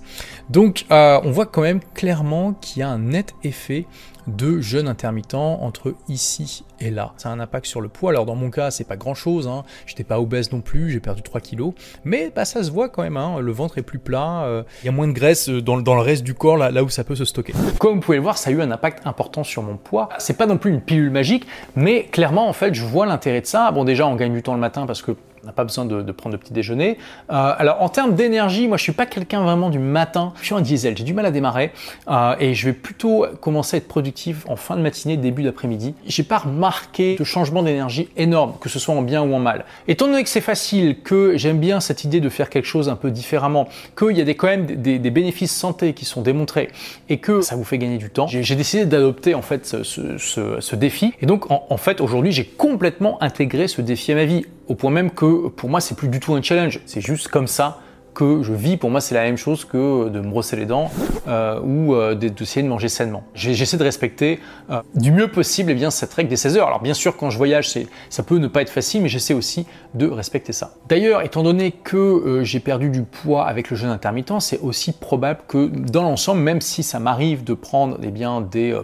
Donc, 0.49 0.85
euh, 0.91 1.19
on 1.23 1.31
voit 1.31 1.45
quand 1.45 1.61
même 1.61 1.79
clairement 1.93 2.53
qu'il 2.53 2.79
y 2.79 2.83
a 2.83 2.89
un 2.89 2.96
net 2.97 3.35
effet 3.43 3.85
de 4.27 4.59
jeûne 4.59 4.87
intermittent 4.87 5.35
entre 5.61 5.95
ici 6.07 6.63
et 6.79 6.91
là. 6.91 7.13
Ça 7.17 7.29
a 7.29 7.31
un 7.31 7.39
impact 7.39 7.65
sur 7.65 7.81
le 7.81 7.87
poids. 7.87 8.11
Alors 8.11 8.25
dans 8.25 8.35
mon 8.35 8.49
cas, 8.49 8.71
c'est 8.71 8.83
pas 8.83 8.95
grand 8.95 9.13
chose. 9.13 9.47
Hein. 9.47 9.63
J'étais 9.85 10.03
pas 10.03 10.19
obèse 10.19 10.51
non 10.51 10.61
plus, 10.61 10.91
j'ai 10.91 10.99
perdu 10.99 11.21
3 11.21 11.41
kilos. 11.41 11.73
Mais 12.03 12.31
bah, 12.35 12.45
ça 12.45 12.63
se 12.63 12.71
voit 12.71 12.89
quand 12.89 13.03
même. 13.03 13.17
Hein. 13.17 13.39
Le 13.39 13.51
ventre 13.51 13.77
est 13.77 13.83
plus 13.83 13.99
plat. 13.99 14.43
Euh, 14.43 14.63
il 14.83 14.85
y 14.85 14.89
a 14.89 14.91
moins 14.91 15.07
de 15.07 15.13
graisse 15.13 15.49
euh, 15.49 15.61
dans, 15.61 15.77
dans, 15.77 15.95
le 15.95 16.01
reste 16.01 16.23
du 16.23 16.33
corps, 16.33 16.57
là, 16.57 16.71
là 16.71 16.83
où 16.83 16.89
ça 16.89 17.03
peut 17.03 17.15
se 17.15 17.25
stocker. 17.25 17.53
Comme 17.79 17.95
vous 17.95 18.01
pouvez 18.01 18.17
le 18.17 18.23
voir, 18.23 18.37
ça 18.37 18.49
a 18.49 18.53
eu 18.53 18.61
un 18.61 18.71
impact 18.71 19.05
important 19.05 19.43
sur 19.43 19.63
mon 19.63 19.77
poids. 19.77 20.09
C'est 20.17 20.37
pas 20.37 20.45
non 20.45 20.57
plus 20.57 20.71
une 20.71 20.81
pilule 20.81 21.09
magique, 21.09 21.47
mais 21.75 22.03
clairement, 22.05 22.47
en 22.47 22.53
fait, 22.53 22.73
je 22.73 22.83
vois 22.83 23.05
l'intérêt 23.05 23.41
de 23.41 23.47
ça. 23.47 23.71
Bon, 23.71 23.83
déjà, 23.83 24.07
on 24.07 24.15
gagne 24.15 24.33
du 24.33 24.43
temps 24.43 24.53
le 24.53 24.59
matin 24.59 24.85
parce 24.85 25.01
que 25.01 25.15
n'a 25.47 25.53
pas 25.53 25.63
besoin 25.63 25.85
de, 25.85 26.11
prendre 26.11 26.35
de 26.35 26.41
petit 26.41 26.53
déjeuner. 26.53 26.97
Euh, 27.31 27.53
alors 27.57 27.81
en 27.81 27.89
termes 27.89 28.13
d'énergie, 28.13 28.67
moi 28.67 28.77
je 28.77 28.83
suis 28.83 28.91
pas 28.91 29.05
quelqu'un 29.05 29.41
vraiment 29.41 29.69
du 29.69 29.79
matin. 29.79 30.33
Je 30.41 30.47
suis 30.47 30.55
un 30.55 30.61
diesel, 30.61 30.95
j'ai 30.95 31.03
du 31.03 31.13
mal 31.13 31.25
à 31.25 31.31
démarrer 31.31 31.71
euh, 32.09 32.35
et 32.39 32.53
je 32.53 32.65
vais 32.67 32.73
plutôt 32.73 33.25
commencer 33.41 33.77
à 33.77 33.79
être 33.79 33.87
productif 33.87 34.45
en 34.47 34.55
fin 34.55 34.75
de 34.75 34.81
matinée, 34.81 35.17
début 35.17 35.43
d'après-midi. 35.43 35.95
J'ai 36.05 36.23
pas 36.23 36.39
remarqué 36.39 36.66
de 36.97 37.23
changement 37.23 37.63
d'énergie 37.63 38.09
énorme, 38.17 38.53
que 38.59 38.69
ce 38.69 38.79
soit 38.79 38.95
en 38.95 39.01
bien 39.01 39.21
ou 39.21 39.33
en 39.33 39.39
mal. 39.39 39.65
Étant 39.87 40.07
donné 40.07 40.23
que 40.23 40.29
c'est 40.29 40.41
facile, 40.41 41.01
que 41.01 41.37
j'aime 41.37 41.59
bien 41.59 41.79
cette 41.79 42.03
idée 42.03 42.19
de 42.19 42.29
faire 42.29 42.49
quelque 42.49 42.65
chose 42.65 42.89
un 42.89 42.95
peu 42.95 43.11
différemment, 43.11 43.67
qu'il 43.97 44.17
y 44.17 44.21
a 44.21 44.23
des, 44.23 44.35
quand 44.35 44.47
même 44.47 44.65
des, 44.65 44.99
bénéfices 45.11 45.55
santé 45.55 45.93
qui 45.93 46.05
sont 46.05 46.21
démontrés 46.21 46.69
et 47.09 47.17
que 47.17 47.41
ça 47.41 47.55
vous 47.55 47.63
fait 47.63 47.77
gagner 47.77 47.97
du 47.97 48.09
temps, 48.09 48.27
j'ai 48.27 48.55
décidé 48.55 48.85
d'adopter 48.85 49.35
ce, 49.73 50.75
défi. 50.75 51.13
Et 51.21 51.25
donc 51.25 51.45
en 51.49 51.77
fait 51.77 52.01
aujourd'hui 52.01 52.31
j'ai 52.31 52.45
complètement 52.45 53.21
intégré 53.21 53.67
ce 53.67 53.81
défi 53.81 54.11
à 54.11 54.15
ma 54.15 54.25
vie 54.25 54.45
au 54.67 54.75
point 54.75 54.91
même 54.91 55.11
que 55.11 55.47
pour 55.47 55.69
moi 55.69 55.81
c'est 55.81 55.95
plus 55.95 56.07
du 56.07 56.19
tout 56.19 56.33
un 56.35 56.41
challenge, 56.41 56.81
c'est 56.85 57.01
juste 57.01 57.29
comme 57.29 57.47
ça 57.47 57.81
que 58.17 58.41
je 58.41 58.51
vis. 58.51 58.77
Pour 58.77 58.89
moi, 58.89 58.99
c'est 58.99 59.13
la 59.13 59.21
même 59.21 59.37
chose 59.37 59.63
que 59.63 60.09
de 60.09 60.19
me 60.19 60.27
brosser 60.27 60.55
les 60.55 60.65
dents 60.65 60.89
euh, 61.27 61.59
ou 61.61 61.93
euh, 61.93 62.15
d'essayer 62.15 62.63
de 62.63 62.67
manger 62.67 62.89
sainement. 62.89 63.23
J'essaie 63.35 63.77
de 63.77 63.83
respecter 63.83 64.39
euh, 64.71 64.81
du 64.95 65.11
mieux 65.11 65.27
possible 65.27 65.69
et 65.69 65.73
eh 65.73 65.75
bien, 65.75 65.91
cette 65.91 66.15
règle 66.15 66.27
des 66.27 66.35
16 66.35 66.57
heures. 66.57 66.65
Alors 66.65 66.81
bien 66.81 66.95
sûr, 66.95 67.15
quand 67.15 67.29
je 67.29 67.37
voyage, 67.37 67.71
ça 68.09 68.23
peut 68.23 68.39
ne 68.39 68.47
pas 68.47 68.63
être 68.63 68.71
facile, 68.71 69.03
mais 69.03 69.07
j'essaie 69.07 69.35
aussi 69.35 69.67
de 69.93 70.07
respecter 70.07 70.51
ça. 70.51 70.73
D'ailleurs, 70.89 71.21
étant 71.21 71.43
donné 71.43 71.71
que 71.71 72.41
j'ai 72.41 72.59
perdu 72.59 72.89
du 72.89 73.03
poids 73.03 73.45
avec 73.45 73.69
le 73.69 73.77
jeûne 73.77 73.91
intermittent, 73.91 74.33
c'est 74.39 74.61
aussi 74.61 74.93
probable 74.93 75.41
que 75.47 75.67
dans 75.67 76.01
l'ensemble, 76.01 76.41
même 76.41 76.61
si 76.61 76.81
ça 76.81 76.99
m'arrive 76.99 77.43
de 77.43 77.53
prendre 77.53 77.99
eh 78.01 78.09
bien, 78.09 78.41
des 78.41 78.75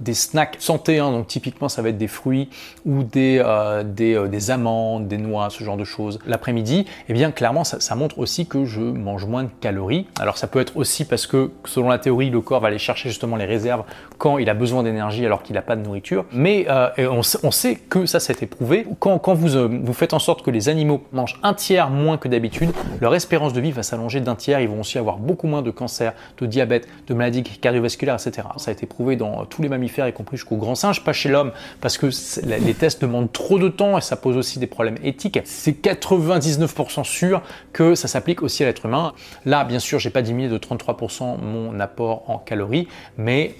des 0.00 0.14
snacks 0.14 0.56
santé, 0.58 0.98
hein, 0.98 1.10
donc 1.10 1.26
typiquement 1.26 1.68
ça 1.68 1.80
va 1.80 1.88
être 1.88 1.96
des 1.96 2.08
fruits 2.08 2.50
ou 2.84 3.02
des, 3.02 3.42
des, 3.84 4.50
amandes, 4.50 5.08
des 5.08 5.16
noix, 5.16 5.48
ce 5.48 5.64
genre 5.64 5.76
de 5.76 5.84
choses 5.84 6.18
l'après-midi, 6.26 6.80
et 6.80 6.86
eh 7.08 7.12
bien 7.12 7.30
clairement 7.30 7.64
ça, 7.64 7.94
montre 7.94 8.18
aussi 8.18 8.46
que 8.46 8.64
je 8.64 8.75
mange 8.80 9.26
moins 9.26 9.44
de 9.44 9.50
calories. 9.60 10.06
Alors 10.20 10.38
ça 10.38 10.46
peut 10.46 10.60
être 10.60 10.76
aussi 10.76 11.04
parce 11.04 11.26
que 11.26 11.50
selon 11.64 11.88
la 11.88 11.98
théorie, 11.98 12.30
le 12.30 12.40
corps 12.40 12.60
va 12.60 12.68
aller 12.68 12.78
chercher 12.78 13.08
justement 13.08 13.36
les 13.36 13.44
réserves 13.44 13.84
quand 14.18 14.38
il 14.38 14.48
a 14.48 14.54
besoin 14.54 14.82
d'énergie 14.82 15.24
alors 15.24 15.42
qu'il 15.42 15.54
n'a 15.54 15.62
pas 15.62 15.76
de 15.76 15.82
nourriture. 15.82 16.24
Mais 16.32 16.66
euh, 16.68 16.90
on, 17.10 17.50
sait 17.50 17.76
que 17.76 18.06
ça 18.06 18.20
s'est 18.20 18.36
éprouvé. 18.40 18.86
Quand, 18.98 19.18
quand 19.18 19.34
vous, 19.34 19.68
vous 19.68 19.92
faites 19.92 20.14
en 20.14 20.18
sorte 20.18 20.42
que 20.42 20.50
les 20.50 20.68
animaux 20.68 21.02
mangent 21.12 21.38
un 21.42 21.54
tiers 21.54 21.90
moins 21.90 22.16
que 22.16 22.28
d'habitude, 22.28 22.70
leur 23.00 23.14
espérance 23.14 23.52
de 23.52 23.60
vie 23.60 23.72
va 23.72 23.82
s'allonger 23.82 24.20
d'un 24.20 24.34
tiers, 24.34 24.60
ils 24.60 24.68
vont 24.68 24.80
aussi 24.80 24.98
avoir 24.98 25.18
beaucoup 25.18 25.46
moins 25.46 25.62
de 25.62 25.70
cancer, 25.70 26.12
de 26.38 26.46
diabète, 26.46 26.88
de 27.06 27.14
maladies 27.14 27.42
cardiovasculaires, 27.42 28.16
etc. 28.16 28.48
Ça 28.56 28.70
a 28.70 28.72
été 28.72 28.86
prouvé 28.86 29.16
dans 29.16 29.44
tous 29.44 29.62
les 29.62 29.68
mammifères, 29.68 30.08
y 30.08 30.12
compris 30.12 30.36
jusqu'au 30.36 30.56
grand 30.56 30.74
singe, 30.74 31.04
pas 31.04 31.12
chez 31.12 31.28
l'homme, 31.28 31.52
parce 31.80 31.98
que 31.98 32.08
les 32.44 32.74
tests 32.74 33.00
demandent 33.00 33.32
trop 33.32 33.58
de 33.58 33.68
temps 33.68 33.98
et 33.98 34.00
ça 34.00 34.16
pose 34.16 34.36
aussi 34.36 34.58
des 34.58 34.66
problèmes 34.66 34.98
éthiques. 35.02 35.38
C'est 35.44 35.82
99% 35.82 37.04
sûr 37.04 37.42
que 37.72 37.94
ça 37.94 38.08
s'applique 38.08 38.42
aussi 38.42 38.64
à 38.64 38.65
l'être 38.66 38.86
humain. 38.86 39.14
Là, 39.44 39.64
bien 39.64 39.78
sûr, 39.78 39.98
j'ai 39.98 40.10
pas 40.10 40.22
diminué 40.22 40.48
de 40.48 40.58
33% 40.58 41.40
mon 41.40 41.78
apport 41.80 42.28
en 42.28 42.38
calories, 42.38 42.88
mais 43.16 43.54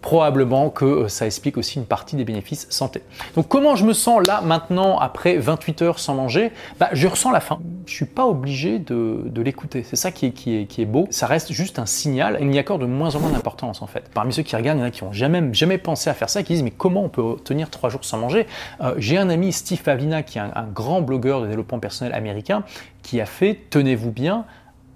probablement 0.00 0.70
que 0.70 0.84
euh, 0.84 1.08
ça 1.08 1.26
explique 1.26 1.56
aussi 1.56 1.78
une 1.78 1.84
partie 1.84 2.16
des 2.16 2.24
bénéfices 2.24 2.66
santé. 2.70 3.02
Donc 3.34 3.48
comment 3.48 3.76
je 3.76 3.84
me 3.84 3.92
sens 3.92 4.26
là 4.26 4.40
maintenant 4.40 4.98
après 4.98 5.36
28 5.36 5.82
heures 5.82 5.98
sans 5.98 6.14
manger? 6.14 6.52
Bah, 6.78 6.88
Je 6.92 7.06
ressens 7.06 7.30
la 7.30 7.40
faim. 7.40 7.60
Je 7.86 7.94
suis 7.94 8.06
pas 8.06 8.26
obligé 8.26 8.78
de, 8.78 9.30
l'écouter. 9.36 9.82
C'est 9.82 9.96
ça 9.96 10.10
qui 10.10 10.26
est, 10.26 10.84
beau. 10.84 11.06
Ça 11.10 11.26
reste 11.26 11.52
juste 11.52 11.78
un 11.78 11.86
signal. 11.86 12.38
Il 12.40 12.54
y 12.54 12.58
accorde 12.58 12.82
de 12.82 12.86
moins 12.86 13.14
en 13.14 13.20
moins 13.20 13.30
d'importance 13.30 13.82
en 13.82 13.86
fait. 13.86 14.10
Parmi 14.12 14.32
ceux 14.32 14.42
qui 14.42 14.54
regardent, 14.56 14.78
il 14.78 14.80
y 14.80 14.84
en 14.84 14.86
a 14.86 14.90
qui 14.90 15.04
n'ont 15.04 15.12
jamais, 15.12 15.78
pensé 15.78 16.10
à 16.10 16.14
faire 16.14 16.28
ça, 16.28 16.42
qui 16.42 16.52
disent 16.52 16.62
mais 16.62 16.70
comment 16.70 17.04
on 17.04 17.08
peut 17.08 17.36
tenir 17.42 17.70
trois 17.70 17.90
jours 17.90 18.04
sans 18.04 18.18
manger? 18.18 18.46
Euh, 18.80 18.94
J'ai 18.98 19.18
un 19.18 19.28
ami, 19.30 19.52
Steve 19.52 19.82
Pavlina, 19.82 20.22
qui 20.22 20.38
est 20.38 20.42
un 20.42 20.68
grand 20.72 21.00
blogueur 21.00 21.40
de 21.40 21.46
développement 21.46 21.78
personnel 21.78 22.14
américain, 22.14 22.64
qui 23.02 23.20
a 23.20 23.26
fait, 23.26 23.58
tenez-vous 23.70 24.12
bien, 24.12 24.44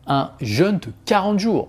un 0.07 0.31
jeûne 0.41 0.79
de 0.79 0.89
40 1.07 1.39
jours. 1.39 1.69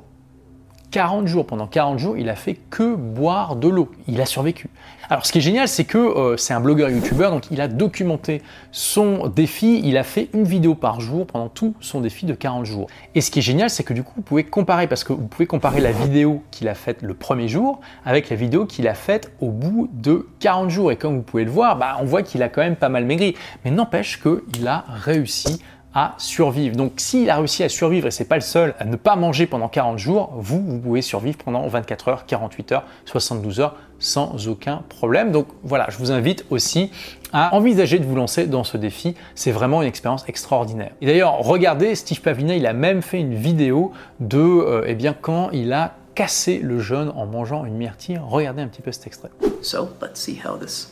40 0.96 1.28
jours. 1.28 1.46
Pendant 1.46 1.68
40 1.68 2.00
jours, 2.00 2.18
il 2.18 2.30
a 2.30 2.36
fait 2.36 2.54
que 2.70 2.96
boire 2.96 3.58
de 3.58 3.68
l'eau. 3.68 3.92
Il 4.08 4.22
a 4.22 4.26
survécu. 4.26 4.70
Alors, 5.10 5.26
ce 5.26 5.34
qui 5.34 5.40
est 5.40 5.42
génial, 5.42 5.68
c'est 5.68 5.84
que 5.84 5.98
euh, 5.98 6.38
c'est 6.38 6.54
un 6.54 6.62
blogueur 6.62 6.90
youtubeur, 6.90 7.32
donc 7.32 7.52
il 7.52 7.60
a 7.60 7.68
documenté 7.68 8.42
son 8.72 9.28
défi. 9.28 9.82
Il 9.84 9.98
a 9.98 10.04
fait 10.04 10.30
une 10.34 10.46
vidéo 10.46 10.74
par 10.74 11.02
jour 11.02 11.28
pendant 11.28 11.50
tout 11.50 11.76
son 11.82 12.00
défi 12.00 12.26
de 12.26 12.34
40 12.34 12.66
jours. 12.66 12.88
Et 13.14 13.20
ce 13.20 13.30
qui 13.30 13.40
est 13.40 13.42
génial, 13.42 13.70
c'est 13.70 13.84
que 13.84 13.92
du 13.92 14.04
coup, 14.04 14.14
vous 14.16 14.22
pouvez 14.22 14.46
comparer, 14.46 14.88
parce 14.88 15.04
que 15.04 15.12
vous 15.12 15.28
pouvez 15.28 15.48
comparer 15.48 15.82
la 15.82 15.92
vidéo 15.92 16.42
qu'il 16.50 16.70
a 16.70 16.76
faite 16.76 17.02
le 17.02 17.14
premier 17.14 17.50
jour 17.50 17.82
avec 18.06 18.30
la 18.30 18.38
vidéo 18.38 18.66
qu'il 18.66 18.88
a 18.88 18.94
faite 18.94 19.34
au 19.42 19.50
bout 19.50 19.90
de 19.92 20.30
40 20.40 20.70
jours. 20.70 20.94
Et 20.94 20.96
comme 20.96 21.18
vous 21.18 21.24
pouvez 21.24 21.44
le 21.44 21.52
voir, 21.52 21.76
bah, 21.78 21.98
on 22.00 22.06
voit 22.06 22.24
qu'il 22.24 22.42
a 22.42 22.48
quand 22.48 22.62
même 22.62 22.78
pas 22.78 22.88
mal 22.88 23.04
maigri. 23.04 23.36
Mais 23.66 23.72
n'empêche 23.72 24.22
qu'il 24.22 24.66
a 24.66 24.86
réussi 24.88 25.60
à 25.96 26.14
survivre. 26.18 26.76
Donc 26.76 26.94
s'il 26.98 27.30
a 27.30 27.38
réussi 27.38 27.64
à 27.64 27.70
survivre 27.70 28.08
et 28.08 28.12
c'est 28.12 28.26
pas 28.26 28.36
le 28.36 28.42
seul 28.42 28.76
à 28.80 28.86
ne 28.86 28.98
pas 28.98 29.16
manger 29.16 29.48
pendant 29.48 29.70
40 29.70 29.98
jours, 29.98 30.34
vous, 30.36 30.62
vous 30.62 30.78
pouvez 30.78 31.02
survivre 31.02 31.38
pendant 31.38 31.66
24 31.68 32.10
heures, 32.10 32.26
48 32.26 32.72
heures, 32.74 32.84
72 33.06 33.62
heures 33.62 33.76
sans 33.98 34.48
aucun 34.50 34.84
problème. 34.90 35.32
Donc 35.32 35.48
voilà, 35.64 35.88
je 35.90 35.98
vous 35.98 36.12
invite 36.12 36.46
aussi 36.50 36.92
à 37.32 37.56
envisager 37.56 37.98
de 37.98 38.06
vous 38.06 38.16
lancer 38.16 38.46
dans 38.46 38.66
ce 38.66 38.76
défi. 38.76 39.16
C'est 39.36 39.52
vraiment 39.52 39.82
une 39.82 39.88
expérience 39.88 40.28
extraordinaire. 40.28 40.92
Et 41.00 41.06
d'ailleurs, 41.06 41.38
regardez, 41.40 41.96
Steve 41.96 42.20
Pavlina, 42.20 42.56
il 42.56 42.68
a 42.68 42.74
même 42.74 43.02
fait 43.02 43.20
une 43.20 43.34
vidéo 43.34 43.94
de 44.20 44.38
euh, 44.38 44.84
eh 44.86 44.96
bien, 44.96 45.14
quand 45.14 45.50
il 45.52 45.72
a 45.72 45.96
cassé 46.14 46.60
le 46.60 46.80
jeûne 46.80 47.12
en 47.16 47.26
mangeant 47.26 47.66
une 47.66 47.76
myrtille. 47.76 48.20
Regardez 48.26 48.62
un 48.62 48.68
petit 48.68 48.82
peu 48.82 48.92
cet 48.92 49.08
extrait. 49.08 49.30
So, 49.62 49.90
let's 50.02 50.20
see 50.20 50.40
how 50.44 50.58
this 50.58 50.92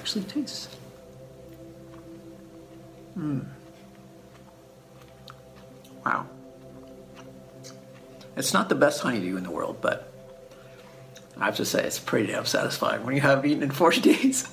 actually 0.00 0.24
tastes. 0.24 0.70
Hmm. 3.16 3.40
Wow. 6.06 6.26
It's 8.36 8.54
not 8.54 8.68
the 8.68 8.76
best 8.76 9.00
honeydew 9.00 9.36
in 9.36 9.42
the 9.42 9.50
world, 9.50 9.76
but 9.82 10.12
I 11.40 11.46
have 11.46 11.56
to 11.56 11.64
say 11.64 11.84
it's 11.84 11.98
pretty 11.98 12.28
damn 12.32 12.44
satisfying 12.44 13.04
when 13.04 13.16
you 13.16 13.22
have 13.22 13.44
eaten 13.44 13.62
in 13.62 13.70
40 13.70 14.00
days. 14.02 14.44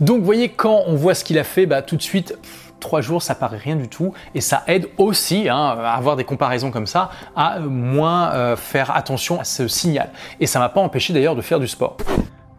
Donc, 0.00 0.20
vous 0.20 0.24
voyez, 0.24 0.48
quand 0.48 0.82
on 0.86 0.96
voit 0.96 1.14
ce 1.14 1.24
qu'il 1.24 1.38
a 1.38 1.44
fait, 1.44 1.66
bah, 1.66 1.82
tout 1.82 1.96
de 1.96 2.02
suite, 2.02 2.36
trois 2.80 3.00
jours, 3.00 3.22
ça 3.22 3.34
paraît 3.36 3.58
rien 3.58 3.76
du 3.76 3.88
tout. 3.88 4.12
Et 4.34 4.40
ça 4.40 4.64
aide 4.66 4.88
aussi, 4.98 5.48
hein, 5.48 5.56
à 5.56 5.94
avoir 5.94 6.16
des 6.16 6.24
comparaisons 6.24 6.72
comme 6.72 6.86
ça, 6.86 7.10
à 7.36 7.60
moins 7.60 8.32
euh, 8.32 8.56
faire 8.56 8.90
attention 8.96 9.38
à 9.38 9.44
ce 9.44 9.68
signal. 9.68 10.10
Et 10.40 10.46
ça 10.46 10.58
m'a 10.58 10.68
pas 10.68 10.80
empêché 10.80 11.12
d'ailleurs 11.12 11.36
de 11.36 11.42
faire 11.42 11.60
du 11.60 11.68
sport. 11.68 11.96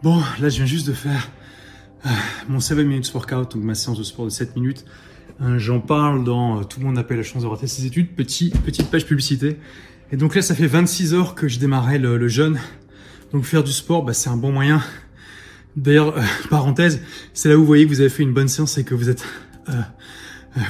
Bon, 0.01 0.17
là, 0.39 0.49
je 0.49 0.57
viens 0.57 0.65
juste 0.65 0.87
de 0.87 0.93
faire 0.93 1.29
euh, 2.05 2.09
mon 2.47 2.61
7 2.61 2.77
minutes 2.77 3.13
workout, 3.13 3.51
donc 3.51 3.63
ma 3.63 3.75
séance 3.75 3.97
de 3.97 4.03
sport 4.03 4.25
de 4.25 4.29
7 4.29 4.55
minutes. 4.55 4.85
Hein, 5.39 5.57
j'en 5.57 5.79
parle 5.79 6.23
dans 6.23 6.59
euh, 6.59 6.63
Tout 6.63 6.79
le 6.79 6.85
monde 6.85 6.97
appelle 6.97 7.17
la 7.17 7.23
chance 7.23 7.43
de 7.43 7.47
rater 7.47 7.67
ses 7.67 7.85
études, 7.85 8.15
petit, 8.15 8.51
petite 8.51 8.89
page 8.89 9.05
publicité. 9.05 9.57
Et 10.11 10.17
donc 10.17 10.35
là, 10.35 10.41
ça 10.41 10.55
fait 10.55 10.67
26 10.67 11.13
heures 11.13 11.35
que 11.35 11.47
je 11.47 11.59
démarrais 11.59 11.97
le, 11.97 12.27
jeûne. 12.27 12.59
Donc 13.33 13.43
faire 13.43 13.63
du 13.63 13.71
sport, 13.71 14.03
bah, 14.03 14.13
c'est 14.13 14.29
un 14.29 14.37
bon 14.37 14.51
moyen. 14.51 14.81
D'ailleurs, 15.75 16.17
euh, 16.17 16.21
parenthèse, 16.49 17.01
c'est 17.33 17.49
là 17.49 17.57
où 17.57 17.61
vous 17.61 17.65
voyez 17.65 17.85
que 17.85 17.89
vous 17.89 17.99
avez 17.99 18.09
fait 18.09 18.23
une 18.23 18.33
bonne 18.33 18.47
séance 18.47 18.77
et 18.77 18.83
que 18.83 18.95
vous 18.95 19.09
êtes... 19.09 19.25
Euh, 19.69 19.81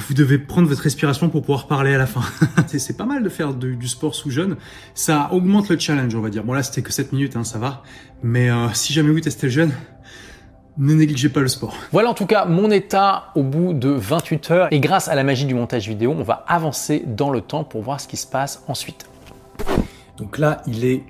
vous 0.08 0.14
devez 0.14 0.38
prendre 0.38 0.66
votre 0.66 0.82
respiration 0.82 1.28
pour 1.28 1.42
pouvoir 1.42 1.68
parler 1.68 1.94
à 1.94 1.98
la 1.98 2.06
fin. 2.06 2.22
c'est 2.66 2.96
pas 2.96 3.04
mal 3.04 3.22
de 3.22 3.28
faire 3.28 3.54
du 3.54 3.86
sport 3.86 4.16
sous 4.16 4.30
jeûne. 4.30 4.56
Ça 4.94 5.28
augmente 5.32 5.68
le 5.68 5.78
challenge, 5.78 6.12
on 6.16 6.20
va 6.20 6.28
dire. 6.28 6.42
Bon 6.42 6.54
là, 6.54 6.64
c'était 6.64 6.82
que 6.82 6.92
7 6.92 7.12
minutes, 7.12 7.36
hein, 7.36 7.44
ça 7.44 7.60
va. 7.60 7.84
Mais 8.24 8.50
si 8.72 8.92
jamais 8.92 9.12
vous 9.12 9.20
testez 9.20 9.46
le 9.46 9.52
jeûne, 9.52 9.72
ne 10.78 10.94
négligez 10.94 11.28
pas 11.28 11.40
le 11.40 11.48
sport. 11.48 11.74
Voilà 11.92 12.10
en 12.10 12.14
tout 12.14 12.26
cas 12.26 12.44
mon 12.44 12.70
état 12.70 13.30
au 13.34 13.42
bout 13.42 13.72
de 13.72 13.88
28 13.88 14.50
heures 14.50 14.68
et 14.70 14.80
grâce 14.80 15.08
à 15.08 15.14
la 15.14 15.24
magie 15.24 15.46
du 15.46 15.54
montage 15.54 15.88
vidéo, 15.88 16.14
on 16.16 16.22
va 16.22 16.44
avancer 16.46 17.02
dans 17.06 17.30
le 17.30 17.40
temps 17.40 17.64
pour 17.64 17.82
voir 17.82 18.00
ce 18.00 18.08
qui 18.08 18.16
se 18.16 18.26
passe 18.26 18.62
ensuite. 18.68 19.08
Donc 20.16 20.38
là, 20.38 20.62
il 20.66 20.84
est 20.84 21.04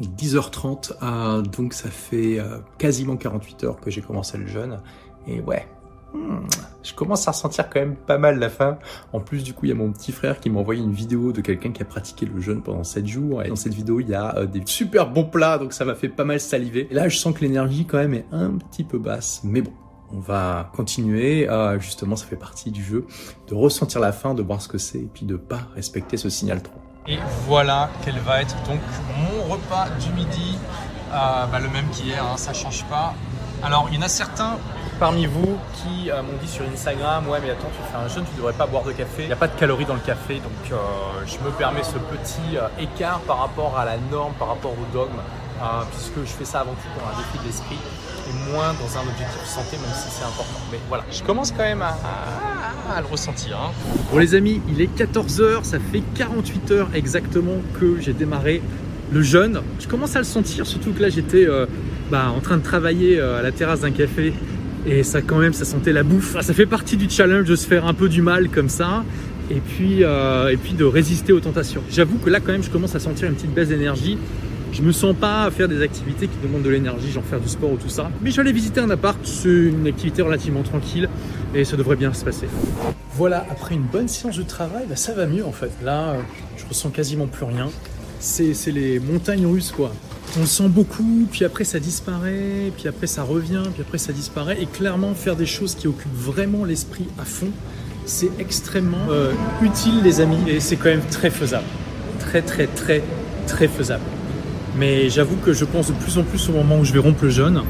10h30, 0.00 0.92
euh, 1.02 1.42
donc 1.42 1.72
ça 1.72 1.88
fait 1.88 2.38
euh, 2.38 2.58
quasiment 2.78 3.16
48 3.16 3.64
heures 3.64 3.80
que 3.80 3.90
j'ai 3.90 4.00
commencé 4.00 4.38
le 4.38 4.46
jeûne. 4.46 4.80
Et 5.26 5.40
ouais, 5.40 5.66
Hmm, 6.14 6.46
je 6.84 6.94
commence 6.94 7.26
à 7.26 7.32
ressentir 7.32 7.68
quand 7.68 7.80
même 7.80 7.96
pas 7.96 8.18
mal 8.18 8.38
la 8.38 8.48
faim. 8.48 8.78
En 9.12 9.18
plus, 9.18 9.42
du 9.42 9.52
coup, 9.52 9.66
il 9.66 9.70
y 9.70 9.72
a 9.72 9.74
mon 9.74 9.90
petit 9.90 10.12
frère 10.12 10.38
qui 10.38 10.48
m'a 10.48 10.60
envoyé 10.60 10.80
une 10.80 10.92
vidéo 10.92 11.32
de 11.32 11.40
quelqu'un 11.40 11.72
qui 11.72 11.82
a 11.82 11.84
pratiqué 11.84 12.24
le 12.24 12.40
jeûne 12.40 12.62
pendant 12.62 12.84
7 12.84 13.06
jours. 13.06 13.42
Et 13.42 13.48
dans 13.48 13.56
cette 13.56 13.74
vidéo, 13.74 13.98
il 13.98 14.08
y 14.08 14.14
a 14.14 14.36
euh, 14.36 14.46
des 14.46 14.62
super 14.64 15.10
bons 15.10 15.24
plats, 15.24 15.58
donc 15.58 15.72
ça 15.72 15.84
m'a 15.84 15.96
fait 15.96 16.08
pas 16.08 16.24
mal 16.24 16.38
saliver. 16.38 16.86
Et 16.90 16.94
là, 16.94 17.08
je 17.08 17.18
sens 17.18 17.34
que 17.34 17.40
l'énergie 17.40 17.84
quand 17.84 17.98
même 17.98 18.14
est 18.14 18.26
un 18.30 18.52
petit 18.52 18.84
peu 18.84 18.98
basse. 18.98 19.40
Mais 19.42 19.60
bon, 19.60 19.72
on 20.12 20.20
va 20.20 20.70
continuer. 20.72 21.48
Euh, 21.48 21.80
justement, 21.80 22.14
ça 22.14 22.26
fait 22.26 22.36
partie 22.36 22.70
du 22.70 22.84
jeu 22.84 23.06
de 23.48 23.54
ressentir 23.54 24.00
la 24.00 24.12
faim, 24.12 24.34
de 24.34 24.42
voir 24.42 24.62
ce 24.62 24.68
que 24.68 24.78
c'est, 24.78 24.98
et 24.98 25.10
puis 25.12 25.26
de 25.26 25.34
pas 25.34 25.68
respecter 25.74 26.16
ce 26.16 26.28
signal 26.28 26.62
trop. 26.62 26.78
Et 27.08 27.18
voilà 27.46 27.90
quel 28.04 28.18
va 28.20 28.40
être 28.40 28.56
donc 28.68 28.80
mon 29.18 29.52
repas 29.52 29.88
du 30.00 30.12
midi. 30.12 30.58
Euh, 31.12 31.46
bah, 31.46 31.58
le 31.58 31.68
même 31.70 31.88
qu'hier, 31.90 32.24
hein, 32.24 32.36
ça 32.36 32.52
change 32.52 32.84
pas. 32.84 33.14
Alors, 33.62 33.88
il 33.90 33.96
y 33.96 33.98
en 33.98 34.02
a 34.02 34.08
certains 34.08 34.58
parmi 34.98 35.26
vous 35.26 35.58
qui 35.74 36.10
euh, 36.10 36.22
m'ont 36.22 36.36
dit 36.40 36.48
sur 36.48 36.64
Instagram 36.72 37.28
Ouais, 37.28 37.38
mais 37.42 37.50
attends, 37.50 37.70
tu 37.76 37.82
fais 37.90 37.96
un 37.96 38.08
jeûne, 38.08 38.24
tu 38.30 38.36
devrais 38.36 38.52
pas 38.52 38.66
boire 38.66 38.84
de 38.84 38.92
café. 38.92 39.22
Il 39.22 39.26
n'y 39.26 39.32
a 39.32 39.36
pas 39.36 39.48
de 39.48 39.58
calories 39.58 39.84
dans 39.84 39.94
le 39.94 40.00
café, 40.00 40.34
donc 40.34 40.72
euh, 40.72 40.76
je 41.26 41.38
me 41.44 41.50
permets 41.52 41.82
ce 41.82 41.98
petit 41.98 42.56
euh, 42.56 42.68
écart 42.78 43.20
par 43.20 43.38
rapport 43.38 43.78
à 43.78 43.84
la 43.84 43.96
norme, 44.10 44.32
par 44.38 44.48
rapport 44.48 44.72
au 44.72 44.92
dogme, 44.92 45.20
puisque 45.90 46.28
je 46.28 46.36
fais 46.36 46.44
ça 46.44 46.60
avant 46.60 46.72
tout 46.72 46.88
pour 46.98 47.08
un 47.08 47.16
défi 47.16 47.38
de 47.38 47.46
l'esprit 47.46 47.78
et 48.28 48.52
moins 48.52 48.74
dans 48.74 48.98
un 48.98 49.02
objectif 49.02 49.44
santé, 49.44 49.76
même 49.76 49.94
si 49.94 50.10
c'est 50.10 50.24
important. 50.24 50.60
Mais 50.70 50.78
voilà, 50.88 51.04
je 51.10 51.22
commence 51.22 51.50
quand 51.52 51.62
même 51.62 51.82
à, 51.82 53.00
le 53.00 53.06
ressentir. 53.06 53.58
Hein. 53.58 53.70
Bon, 54.10 54.18
les 54.18 54.34
amis, 54.34 54.60
il 54.68 54.80
est 54.80 54.98
14h, 54.98 55.64
ça 55.64 55.78
fait 55.78 56.02
48 56.16 56.70
heures 56.70 56.88
exactement 56.94 57.56
que 57.80 58.00
j'ai 58.00 58.12
démarré 58.12 58.62
le 59.12 59.22
jeûne. 59.22 59.62
Je 59.80 59.86
commence 59.86 60.16
à 60.16 60.18
le 60.18 60.24
sentir, 60.24 60.66
surtout 60.66 60.92
que 60.92 61.00
là 61.00 61.08
j'étais 61.08 61.46
bah, 62.10 62.26
en 62.34 62.40
train 62.40 62.56
de 62.56 62.62
travailler 62.62 63.20
à 63.20 63.42
la 63.42 63.52
terrasse 63.52 63.80
d'un 63.80 63.90
café 63.90 64.34
et 64.86 65.02
ça 65.02 65.22
quand 65.22 65.38
même 65.38 65.52
ça 65.52 65.64
sentait 65.64 65.92
la 65.92 66.02
bouffe. 66.02 66.40
Ça 66.40 66.54
fait 66.54 66.66
partie 66.66 66.96
du 66.96 67.08
challenge 67.08 67.46
de 67.46 67.56
se 67.56 67.66
faire 67.66 67.86
un 67.86 67.94
peu 67.94 68.08
du 68.08 68.22
mal 68.22 68.48
comme 68.48 68.68
ça 68.68 69.04
et 69.50 69.60
puis, 69.60 70.04
euh, 70.04 70.48
et 70.48 70.56
puis 70.56 70.72
de 70.72 70.84
résister 70.84 71.32
aux 71.32 71.40
tentations. 71.40 71.82
J'avoue 71.90 72.18
que 72.18 72.30
là 72.30 72.40
quand 72.40 72.52
même 72.52 72.62
je 72.62 72.70
commence 72.70 72.94
à 72.94 73.00
sentir 73.00 73.28
une 73.28 73.34
petite 73.34 73.54
baisse 73.54 73.68
d'énergie. 73.68 74.18
Je 74.72 74.82
me 74.82 74.90
sens 74.90 75.14
pas 75.14 75.48
faire 75.52 75.68
des 75.68 75.82
activités 75.82 76.26
qui 76.26 76.36
demandent 76.42 76.64
de 76.64 76.70
l'énergie, 76.70 77.12
genre 77.12 77.22
faire 77.22 77.40
du 77.40 77.48
sport 77.48 77.70
ou 77.70 77.76
tout 77.76 77.88
ça. 77.88 78.10
Mais 78.22 78.32
j'allais 78.32 78.50
visiter 78.50 78.80
un 78.80 78.90
appart, 78.90 79.18
c'est 79.22 79.48
une 79.48 79.86
activité 79.86 80.20
relativement 80.20 80.64
tranquille 80.64 81.08
et 81.54 81.64
ça 81.64 81.76
devrait 81.76 81.94
bien 81.94 82.12
se 82.12 82.24
passer. 82.24 82.48
Voilà, 83.16 83.46
après 83.48 83.76
une 83.76 83.84
bonne 83.84 84.08
séance 84.08 84.36
de 84.36 84.42
travail, 84.42 84.86
bah, 84.88 84.96
ça 84.96 85.14
va 85.14 85.26
mieux 85.26 85.44
en 85.44 85.52
fait. 85.52 85.70
Là, 85.84 86.16
je 86.56 86.64
ressens 86.68 86.90
quasiment 86.90 87.26
plus 87.28 87.44
rien. 87.44 87.70
C'est 88.18 88.72
les 88.72 88.98
montagnes 88.98 89.46
russes 89.46 89.70
quoi 89.70 89.92
on 90.36 90.40
le 90.40 90.46
sent 90.46 90.68
beaucoup, 90.68 91.26
puis 91.30 91.44
après 91.44 91.64
ça 91.64 91.78
disparaît, 91.78 92.72
puis 92.76 92.88
après 92.88 93.06
ça 93.06 93.22
revient, 93.22 93.62
puis 93.72 93.82
après 93.82 93.98
ça 93.98 94.12
disparaît. 94.12 94.60
Et 94.60 94.66
clairement, 94.66 95.14
faire 95.14 95.36
des 95.36 95.46
choses 95.46 95.74
qui 95.74 95.86
occupent 95.86 96.16
vraiment 96.16 96.64
l'esprit 96.64 97.06
à 97.18 97.24
fond, 97.24 97.50
c'est 98.04 98.30
extrêmement 98.38 99.06
euh, 99.10 99.32
utile, 99.62 100.02
les 100.02 100.20
amis, 100.20 100.38
et 100.48 100.60
c'est 100.60 100.76
quand 100.76 100.88
même 100.88 101.06
très 101.10 101.30
faisable. 101.30 101.64
Très, 102.18 102.42
très, 102.42 102.66
très, 102.66 103.02
très 103.46 103.68
faisable. 103.68 104.04
Mais 104.76 105.08
j'avoue 105.08 105.36
que 105.36 105.52
je 105.52 105.64
pense 105.64 105.88
de 105.88 105.92
plus 105.92 106.18
en 106.18 106.24
plus 106.24 106.48
au 106.48 106.52
moment 106.52 106.78
où 106.78 106.84
je 106.84 106.92
vais 106.92 106.98
rompre 106.98 107.24
le 107.24 107.30
jeûne 107.30 107.62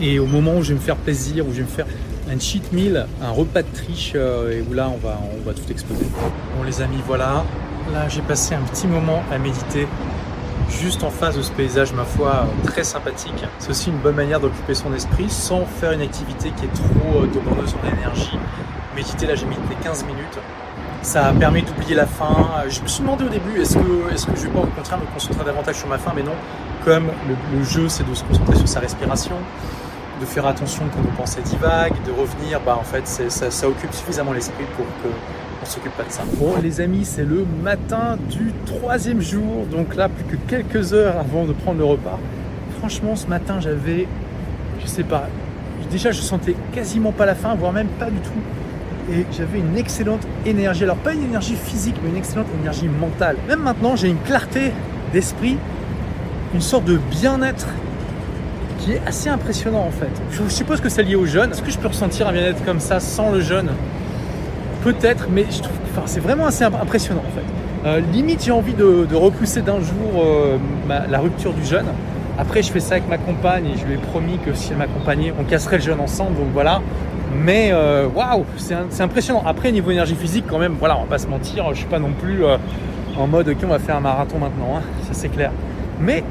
et 0.00 0.18
au 0.18 0.26
moment 0.26 0.56
où 0.56 0.62
je 0.62 0.68
vais 0.68 0.74
me 0.74 0.84
faire 0.84 0.96
plaisir, 0.96 1.46
où 1.46 1.50
je 1.50 1.58
vais 1.58 1.62
me 1.62 1.68
faire 1.68 1.86
un 2.30 2.38
cheat 2.38 2.72
meal, 2.72 3.06
un 3.20 3.30
repas 3.30 3.62
de 3.62 3.68
triche, 3.74 4.12
euh, 4.14 4.58
et 4.58 4.62
où 4.62 4.72
là 4.72 4.88
on 4.88 4.96
va, 4.96 5.20
on 5.36 5.46
va 5.46 5.52
tout 5.52 5.70
exploser. 5.70 6.06
Bon, 6.56 6.62
les 6.64 6.80
amis, 6.80 7.02
voilà. 7.06 7.44
Là, 7.92 8.08
j'ai 8.08 8.22
passé 8.22 8.54
un 8.54 8.62
petit 8.62 8.86
moment 8.86 9.22
à 9.30 9.38
méditer 9.38 9.86
juste 10.72 11.04
en 11.04 11.10
face 11.10 11.36
de 11.36 11.42
ce 11.42 11.50
paysage, 11.52 11.92
ma 11.92 12.04
foi, 12.04 12.46
très 12.64 12.84
sympathique. 12.84 13.44
C'est 13.58 13.70
aussi 13.70 13.90
une 13.90 13.98
bonne 13.98 14.16
manière 14.16 14.40
d'occuper 14.40 14.74
son 14.74 14.92
esprit 14.94 15.28
sans 15.28 15.64
faire 15.64 15.92
une 15.92 16.00
activité 16.00 16.50
qui 16.56 16.64
est 16.64 16.72
trop 16.72 17.22
euh, 17.22 17.26
demandeuse 17.26 17.74
en 17.82 17.96
énergie. 17.96 18.38
Méditer, 18.96 19.26
là 19.26 19.34
j'ai 19.34 19.46
médité 19.46 19.76
15 19.82 20.04
minutes. 20.04 20.38
Ça 21.02 21.26
a 21.26 21.32
permis 21.32 21.62
d'oublier 21.62 21.94
la 21.94 22.06
faim. 22.06 22.48
Je 22.68 22.80
me 22.80 22.86
suis 22.86 23.02
demandé 23.02 23.24
au 23.24 23.28
début, 23.28 23.60
est-ce 23.60 23.76
que, 23.76 24.12
est 24.12 24.26
que 24.26 24.36
je 24.36 24.42
vais 24.42 24.52
pas 24.52 24.60
au 24.60 24.66
contraire 24.66 24.98
me 24.98 25.06
concentrer 25.06 25.44
davantage 25.44 25.76
sur 25.76 25.88
ma 25.88 25.98
faim? 25.98 26.12
Mais 26.14 26.22
non, 26.22 26.34
comme 26.84 27.08
le, 27.28 27.64
jeu 27.64 27.88
c'est 27.88 28.08
de 28.08 28.14
se 28.14 28.24
concentrer 28.24 28.56
sur 28.56 28.68
sa 28.68 28.80
respiration, 28.80 29.36
de 30.20 30.26
faire 30.26 30.46
attention 30.46 30.84
quand 30.94 31.02
nos 31.02 31.16
pensées 31.16 31.42
divaguent, 31.42 32.00
de 32.06 32.12
revenir, 32.12 32.60
bah 32.60 32.76
en 32.78 32.84
fait 32.84 33.06
ça, 33.08 33.50
ça 33.50 33.68
occupe 33.68 33.92
suffisamment 33.92 34.32
l'esprit 34.32 34.64
pour 34.76 34.86
que 35.02 35.08
on 35.62 35.66
s'occupe 35.66 35.96
pas 35.96 36.02
de 36.02 36.10
ça. 36.10 36.22
Bon 36.38 36.54
les 36.62 36.80
amis, 36.80 37.04
c'est 37.04 37.24
le 37.24 37.46
matin 37.62 38.18
du 38.30 38.52
troisième 38.66 39.20
jour, 39.20 39.66
donc 39.70 39.94
là 39.94 40.08
plus 40.08 40.24
que 40.24 40.36
quelques 40.48 40.92
heures 40.92 41.16
avant 41.18 41.44
de 41.44 41.52
prendre 41.52 41.78
le 41.78 41.84
repas. 41.84 42.18
Franchement, 42.78 43.14
ce 43.14 43.28
matin, 43.28 43.60
j'avais, 43.60 44.08
je 44.82 44.86
sais 44.86 45.04
pas, 45.04 45.28
déjà 45.90 46.10
je 46.10 46.20
sentais 46.20 46.56
quasiment 46.72 47.12
pas 47.12 47.26
la 47.26 47.34
faim, 47.34 47.54
voire 47.58 47.72
même 47.72 47.86
pas 47.86 48.10
du 48.10 48.18
tout. 48.18 49.12
Et 49.12 49.26
j'avais 49.36 49.58
une 49.58 49.76
excellente 49.76 50.26
énergie. 50.46 50.84
Alors 50.84 50.96
pas 50.96 51.12
une 51.12 51.24
énergie 51.24 51.56
physique, 51.56 51.96
mais 52.02 52.10
une 52.10 52.16
excellente 52.16 52.46
énergie 52.60 52.88
mentale. 52.88 53.36
Même 53.48 53.60
maintenant, 53.60 53.96
j'ai 53.96 54.08
une 54.08 54.18
clarté 54.18 54.72
d'esprit, 55.12 55.58
une 56.54 56.60
sorte 56.60 56.84
de 56.84 56.98
bien-être 57.10 57.66
qui 58.78 58.92
est 58.92 59.02
assez 59.06 59.28
impressionnant 59.28 59.84
en 59.86 59.90
fait. 59.90 60.10
Je 60.30 60.48
suppose 60.48 60.80
que 60.80 60.88
c'est 60.88 61.02
lié 61.02 61.14
au 61.14 61.26
jeûne. 61.26 61.50
Est-ce 61.50 61.62
que 61.62 61.70
je 61.70 61.78
peux 61.78 61.88
ressentir 61.88 62.28
un 62.28 62.32
bien-être 62.32 62.64
comme 62.64 62.80
ça 62.80 63.00
sans 63.00 63.30
le 63.30 63.40
jeûne 63.40 63.70
Peut-être, 64.82 65.28
mais 65.30 65.46
je 65.50 65.62
trouve 65.62 65.76
enfin, 65.92 66.02
c'est 66.06 66.20
vraiment 66.20 66.46
assez 66.46 66.64
impressionnant 66.64 67.22
en 67.26 67.36
fait. 67.36 67.44
Euh, 67.84 68.00
limite, 68.12 68.44
j'ai 68.44 68.52
envie 68.52 68.74
de, 68.74 69.14
repousser 69.14 69.62
d'un 69.62 69.80
jour 69.80 70.24
euh, 70.24 70.56
la 70.88 71.18
rupture 71.18 71.52
du 71.52 71.64
jeûne. 71.64 71.86
Après, 72.38 72.62
je 72.62 72.70
fais 72.70 72.80
ça 72.80 72.94
avec 72.94 73.08
ma 73.08 73.18
compagne 73.18 73.66
et 73.66 73.78
je 73.78 73.84
lui 73.84 73.94
ai 73.94 73.98
promis 73.98 74.38
que 74.38 74.54
si 74.54 74.72
elle 74.72 74.78
m'accompagnait, 74.78 75.34
on 75.38 75.44
casserait 75.44 75.76
le 75.76 75.82
jeûne 75.82 76.00
ensemble. 76.00 76.36
Donc 76.36 76.48
voilà. 76.52 76.80
Mais 77.34 77.70
euh, 77.72 78.08
waouh, 78.08 78.44
c'est 78.56 79.02
impressionnant. 79.02 79.42
Après, 79.46 79.72
niveau 79.72 79.90
énergie 79.90 80.14
physique, 80.14 80.44
quand 80.48 80.58
même, 80.58 80.76
voilà, 80.78 80.96
on 80.98 81.02
va 81.02 81.06
pas 81.06 81.18
se 81.18 81.26
mentir, 81.26 81.66
je 81.70 81.78
suis 81.78 81.86
pas 81.86 81.98
non 81.98 82.12
plus 82.12 82.42
en 83.18 83.26
mode 83.26 83.48
ok, 83.48 83.58
on 83.64 83.68
va 83.68 83.78
faire 83.78 83.96
un 83.96 84.00
marathon 84.00 84.38
maintenant, 84.38 84.76
hein, 84.76 84.82
ça 85.02 85.10
c'est 85.12 85.28
clair. 85.28 85.50
Mais 86.00 86.24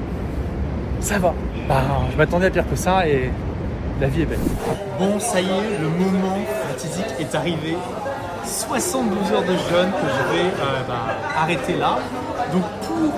ça 1.00 1.20
va. 1.20 1.34
Bah, 1.67 1.81
je 2.12 2.17
m'attendais 2.17 2.48
à 2.48 2.50
pire 2.50 2.70
que 2.70 2.75
ça 2.75 3.08
et 3.08 3.29
la 4.00 4.08
vie 4.08 4.22
est 4.22 4.25
belle. 4.25 4.39
Bon, 5.00 5.20
ça 5.20 5.41
y 5.41 5.46
est, 5.46 5.79
le 5.79 5.88
moment 5.88 6.38
fatidique 6.67 7.15
est 7.20 7.36
arrivé. 7.36 7.75
72 8.45 9.31
heures 9.31 9.41
de 9.41 9.48
jeûne 9.48 9.91
que 9.91 10.07
je 10.07 10.33
vais 10.33 10.45
euh, 10.45 10.81
bah, 10.88 11.77
là. 11.79 12.00
Donc 12.51 12.63
pour 12.88 13.13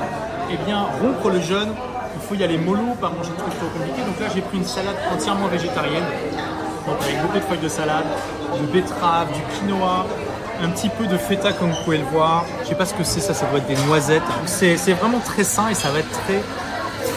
eh 0.51 0.57
bien, 0.65 0.85
rompre 1.01 1.29
le 1.29 1.39
jeûne, 1.39 1.69
il 2.15 2.27
faut 2.27 2.35
y 2.35 2.43
aller 2.43 2.57
mollo, 2.57 2.93
pas 2.99 3.09
manger 3.09 3.31
de 3.31 3.37
trucs 3.37 3.57
trop 3.57 3.67
compliqués. 3.67 4.01
Donc 4.05 4.19
là 4.19 4.27
j'ai 4.33 4.41
pris 4.41 4.57
une 4.57 4.65
salade 4.65 4.95
entièrement 5.11 5.47
végétarienne, 5.47 6.03
donc 6.87 7.01
avec 7.01 7.21
beaucoup 7.21 7.37
de 7.37 7.43
feuilles 7.43 7.63
de 7.63 7.67
salade, 7.67 8.05
de 8.59 8.67
betterave, 8.67 9.27
du 9.33 9.41
quinoa, 9.57 10.05
un 10.61 10.69
petit 10.69 10.89
peu 10.89 11.07
de 11.07 11.17
feta 11.17 11.53
comme 11.53 11.71
vous 11.71 11.83
pouvez 11.83 11.97
le 11.97 12.05
voir. 12.05 12.45
Je 12.63 12.69
sais 12.69 12.75
pas 12.75 12.85
ce 12.85 12.93
que 12.93 13.03
c'est 13.03 13.19
ça, 13.19 13.33
ça 13.33 13.45
doit 13.47 13.59
être 13.59 13.67
des 13.67 13.81
noisettes. 13.87 14.21
C'est 14.45 14.93
vraiment 14.93 15.19
très 15.19 15.43
sain 15.43 15.69
et 15.69 15.73
ça 15.73 15.89
va 15.89 15.99
être 15.99 16.11
très 16.11 16.41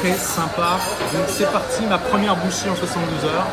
très 0.01 0.15
sympa. 0.15 0.79
Donc 1.13 1.25
c'est 1.29 1.51
parti, 1.51 1.85
ma 1.89 1.99
première 1.99 2.37
bouchée 2.37 2.69
en 2.71 2.75
72 2.75 3.31
heures. 3.31 3.47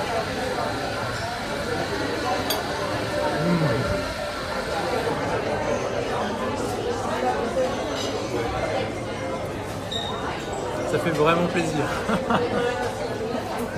Ça 10.94 11.00
fait 11.00 11.10
vraiment 11.10 11.48
plaisir. 11.48 11.86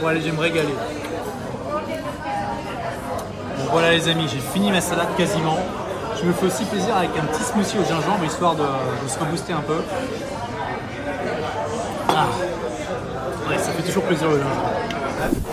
bon 0.02 0.08
allez, 0.08 0.20
je 0.20 0.26
vais 0.26 0.32
me 0.34 0.42
régaler. 0.42 0.76
Bon 3.58 3.64
voilà 3.72 3.92
les 3.94 4.10
amis, 4.10 4.28
j'ai 4.28 4.42
fini 4.42 4.70
ma 4.70 4.82
salade 4.82 5.08
quasiment. 5.16 5.58
Je 6.20 6.26
me 6.26 6.34
fais 6.34 6.48
aussi 6.48 6.66
plaisir 6.66 6.94
avec 6.94 7.12
un 7.18 7.24
petit 7.24 7.44
smoothie 7.44 7.78
au 7.78 7.86
gingembre 7.86 8.26
histoire 8.26 8.56
de, 8.56 8.64
de 8.64 9.08
se 9.08 9.18
rebooster 9.18 9.54
un 9.54 9.62
peu. 9.62 9.78
Ah. 12.10 12.28
ça 13.60 13.72
fait 13.72 13.84
toujours 13.84 14.04
plaisir 14.04 14.30
le 14.30 14.42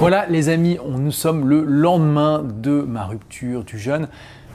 Voilà 0.01 0.27
les 0.27 0.49
amis, 0.49 0.79
on, 0.85 0.99
nous 0.99 1.13
sommes 1.13 1.49
le 1.49 1.63
lendemain 1.63 2.43
de 2.43 2.83
ma 2.83 3.05
rupture 3.05 3.63
du 3.63 3.79
jeûne. 3.79 4.09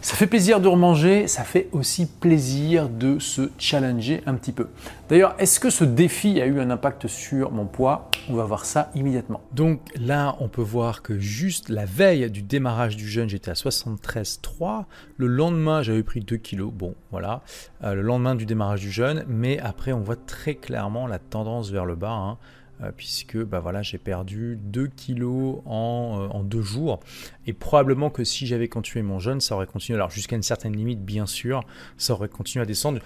Ça 0.08 0.16
fait 0.16 0.28
plaisir 0.28 0.62
de 0.62 0.70
remanger, 0.70 1.28
ça 1.28 1.44
fait 1.44 1.68
aussi 1.74 2.06
plaisir 2.06 2.88
de 2.88 3.20
se 3.20 3.50
challenger 3.58 4.24
un 4.26 4.36
petit 4.36 4.54
peu. 4.54 4.70
D'ailleurs, 5.10 5.36
est-ce 5.38 5.60
que 5.60 5.70
ce 5.70 5.84
défi 5.84 6.40
a 6.40 6.46
eu 6.46 6.62
un 6.62 6.70
impact 6.70 7.08
sur 7.08 7.52
mon 7.52 7.66
poids? 7.66 8.10
On 8.30 8.36
va 8.36 8.46
voir 8.46 8.64
ça 8.64 8.90
immédiatement. 8.96 9.42
Donc 9.52 9.82
là, 10.00 10.38
on 10.40 10.48
peut 10.48 10.62
voir 10.62 11.02
que 11.02 11.20
juste 11.20 11.68
la 11.68 11.84
veille 11.84 12.32
du 12.32 12.42
démarrage 12.42 12.96
du 12.96 13.06
jeûne, 13.06 13.28
j'étais 13.28 13.52
à 13.52 13.56
73,3. 13.56 14.86
Le 15.18 15.28
lendemain, 15.28 15.82
j'avais 15.82 16.04
pris 16.04 16.22
2 16.22 16.38
kilos. 16.38 16.72
Bon, 16.72 16.96
voilà. 17.12 17.42
Euh, 17.84 17.94
le 17.94 18.02
lendemain 18.02 18.36
du 18.36 18.46
démarrage 18.46 18.80
du 18.80 18.92
jeûne. 18.92 19.26
Mais 19.28 19.60
après, 19.60 19.92
on 19.92 20.00
voit 20.00 20.16
très 20.16 20.56
clairement 20.56 21.06
la 21.08 21.20
tendance 21.20 21.70
vers 21.70 21.84
le 21.84 21.96
bas. 21.96 22.14
Hein. 22.14 22.38
Euh, 22.84 22.92
puisque 22.96 23.38
bah 23.38 23.60
voilà, 23.60 23.82
j'ai 23.82 23.98
perdu 23.98 24.56
2 24.62 24.88
kilos 24.88 25.62
en, 25.66 26.20
euh, 26.22 26.28
en, 26.28 26.44
deux 26.44 26.62
jours. 26.62 27.00
Et 27.48 27.54
probablement 27.54 28.12
que 28.12 28.24
si 28.24 28.46
j'avais 28.46 28.68
continué 28.68 29.02
mon 29.02 29.18
jeûne, 29.18 29.42
ça 29.42 29.56
aurait 29.56 29.66
continué. 29.66 29.98
Alors 29.98 30.12
jusqu'à 30.12 30.36
une 30.36 30.44
certaine 30.44 30.76
limite, 30.76 31.04
bien 31.04 31.26
sûr, 31.26 31.62
ça 31.98 32.14
aurait 32.14 32.30
continué 32.30 32.62
à 32.62 32.66
descendre 32.68 33.00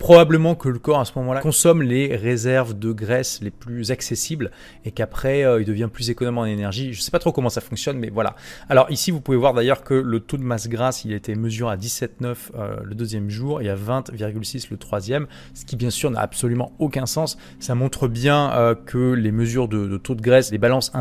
probablement 0.00 0.54
que 0.54 0.70
le 0.70 0.78
corps 0.78 0.98
à 0.98 1.04
ce 1.04 1.12
moment-là 1.16 1.40
consomme 1.42 1.82
les 1.82 2.16
réserves 2.16 2.76
de 2.76 2.90
graisse 2.90 3.40
les 3.42 3.50
plus 3.50 3.90
accessibles 3.90 4.50
et 4.86 4.92
qu'après 4.92 5.44
euh, 5.44 5.60
il 5.60 5.66
devient 5.66 5.90
plus 5.92 6.08
économe 6.08 6.38
en 6.38 6.46
énergie. 6.46 6.94
Je 6.94 7.00
ne 7.00 7.02
sais 7.02 7.10
pas 7.10 7.18
trop 7.18 7.32
comment 7.32 7.50
ça 7.50 7.60
fonctionne, 7.60 7.98
mais 7.98 8.08
voilà. 8.08 8.34
Alors 8.70 8.90
ici, 8.90 9.10
vous 9.10 9.20
pouvez 9.20 9.36
voir 9.36 9.52
d'ailleurs 9.52 9.84
que 9.84 9.92
le 9.92 10.20
taux 10.20 10.38
de 10.38 10.42
masse 10.42 10.68
grasse, 10.68 11.04
il 11.04 11.12
a 11.12 11.16
été 11.16 11.34
mesuré 11.34 11.74
à 11.74 11.76
17,9 11.76 12.34
euh, 12.54 12.76
le 12.82 12.94
deuxième 12.94 13.28
jour 13.28 13.60
et 13.60 13.68
à 13.68 13.76
20,6 13.76 14.68
le 14.70 14.78
troisième, 14.78 15.26
ce 15.52 15.66
qui 15.66 15.76
bien 15.76 15.90
sûr 15.90 16.10
n'a 16.10 16.20
absolument 16.20 16.72
aucun 16.78 17.04
sens. 17.04 17.36
Ça 17.58 17.74
montre 17.74 18.08
bien 18.08 18.52
euh, 18.52 18.74
que 18.74 19.12
les 19.12 19.32
mesures 19.32 19.68
de, 19.68 19.98
taux 19.98 20.14
de 20.14 20.22
graisse, 20.22 20.50
les 20.50 20.56
balances 20.56 20.92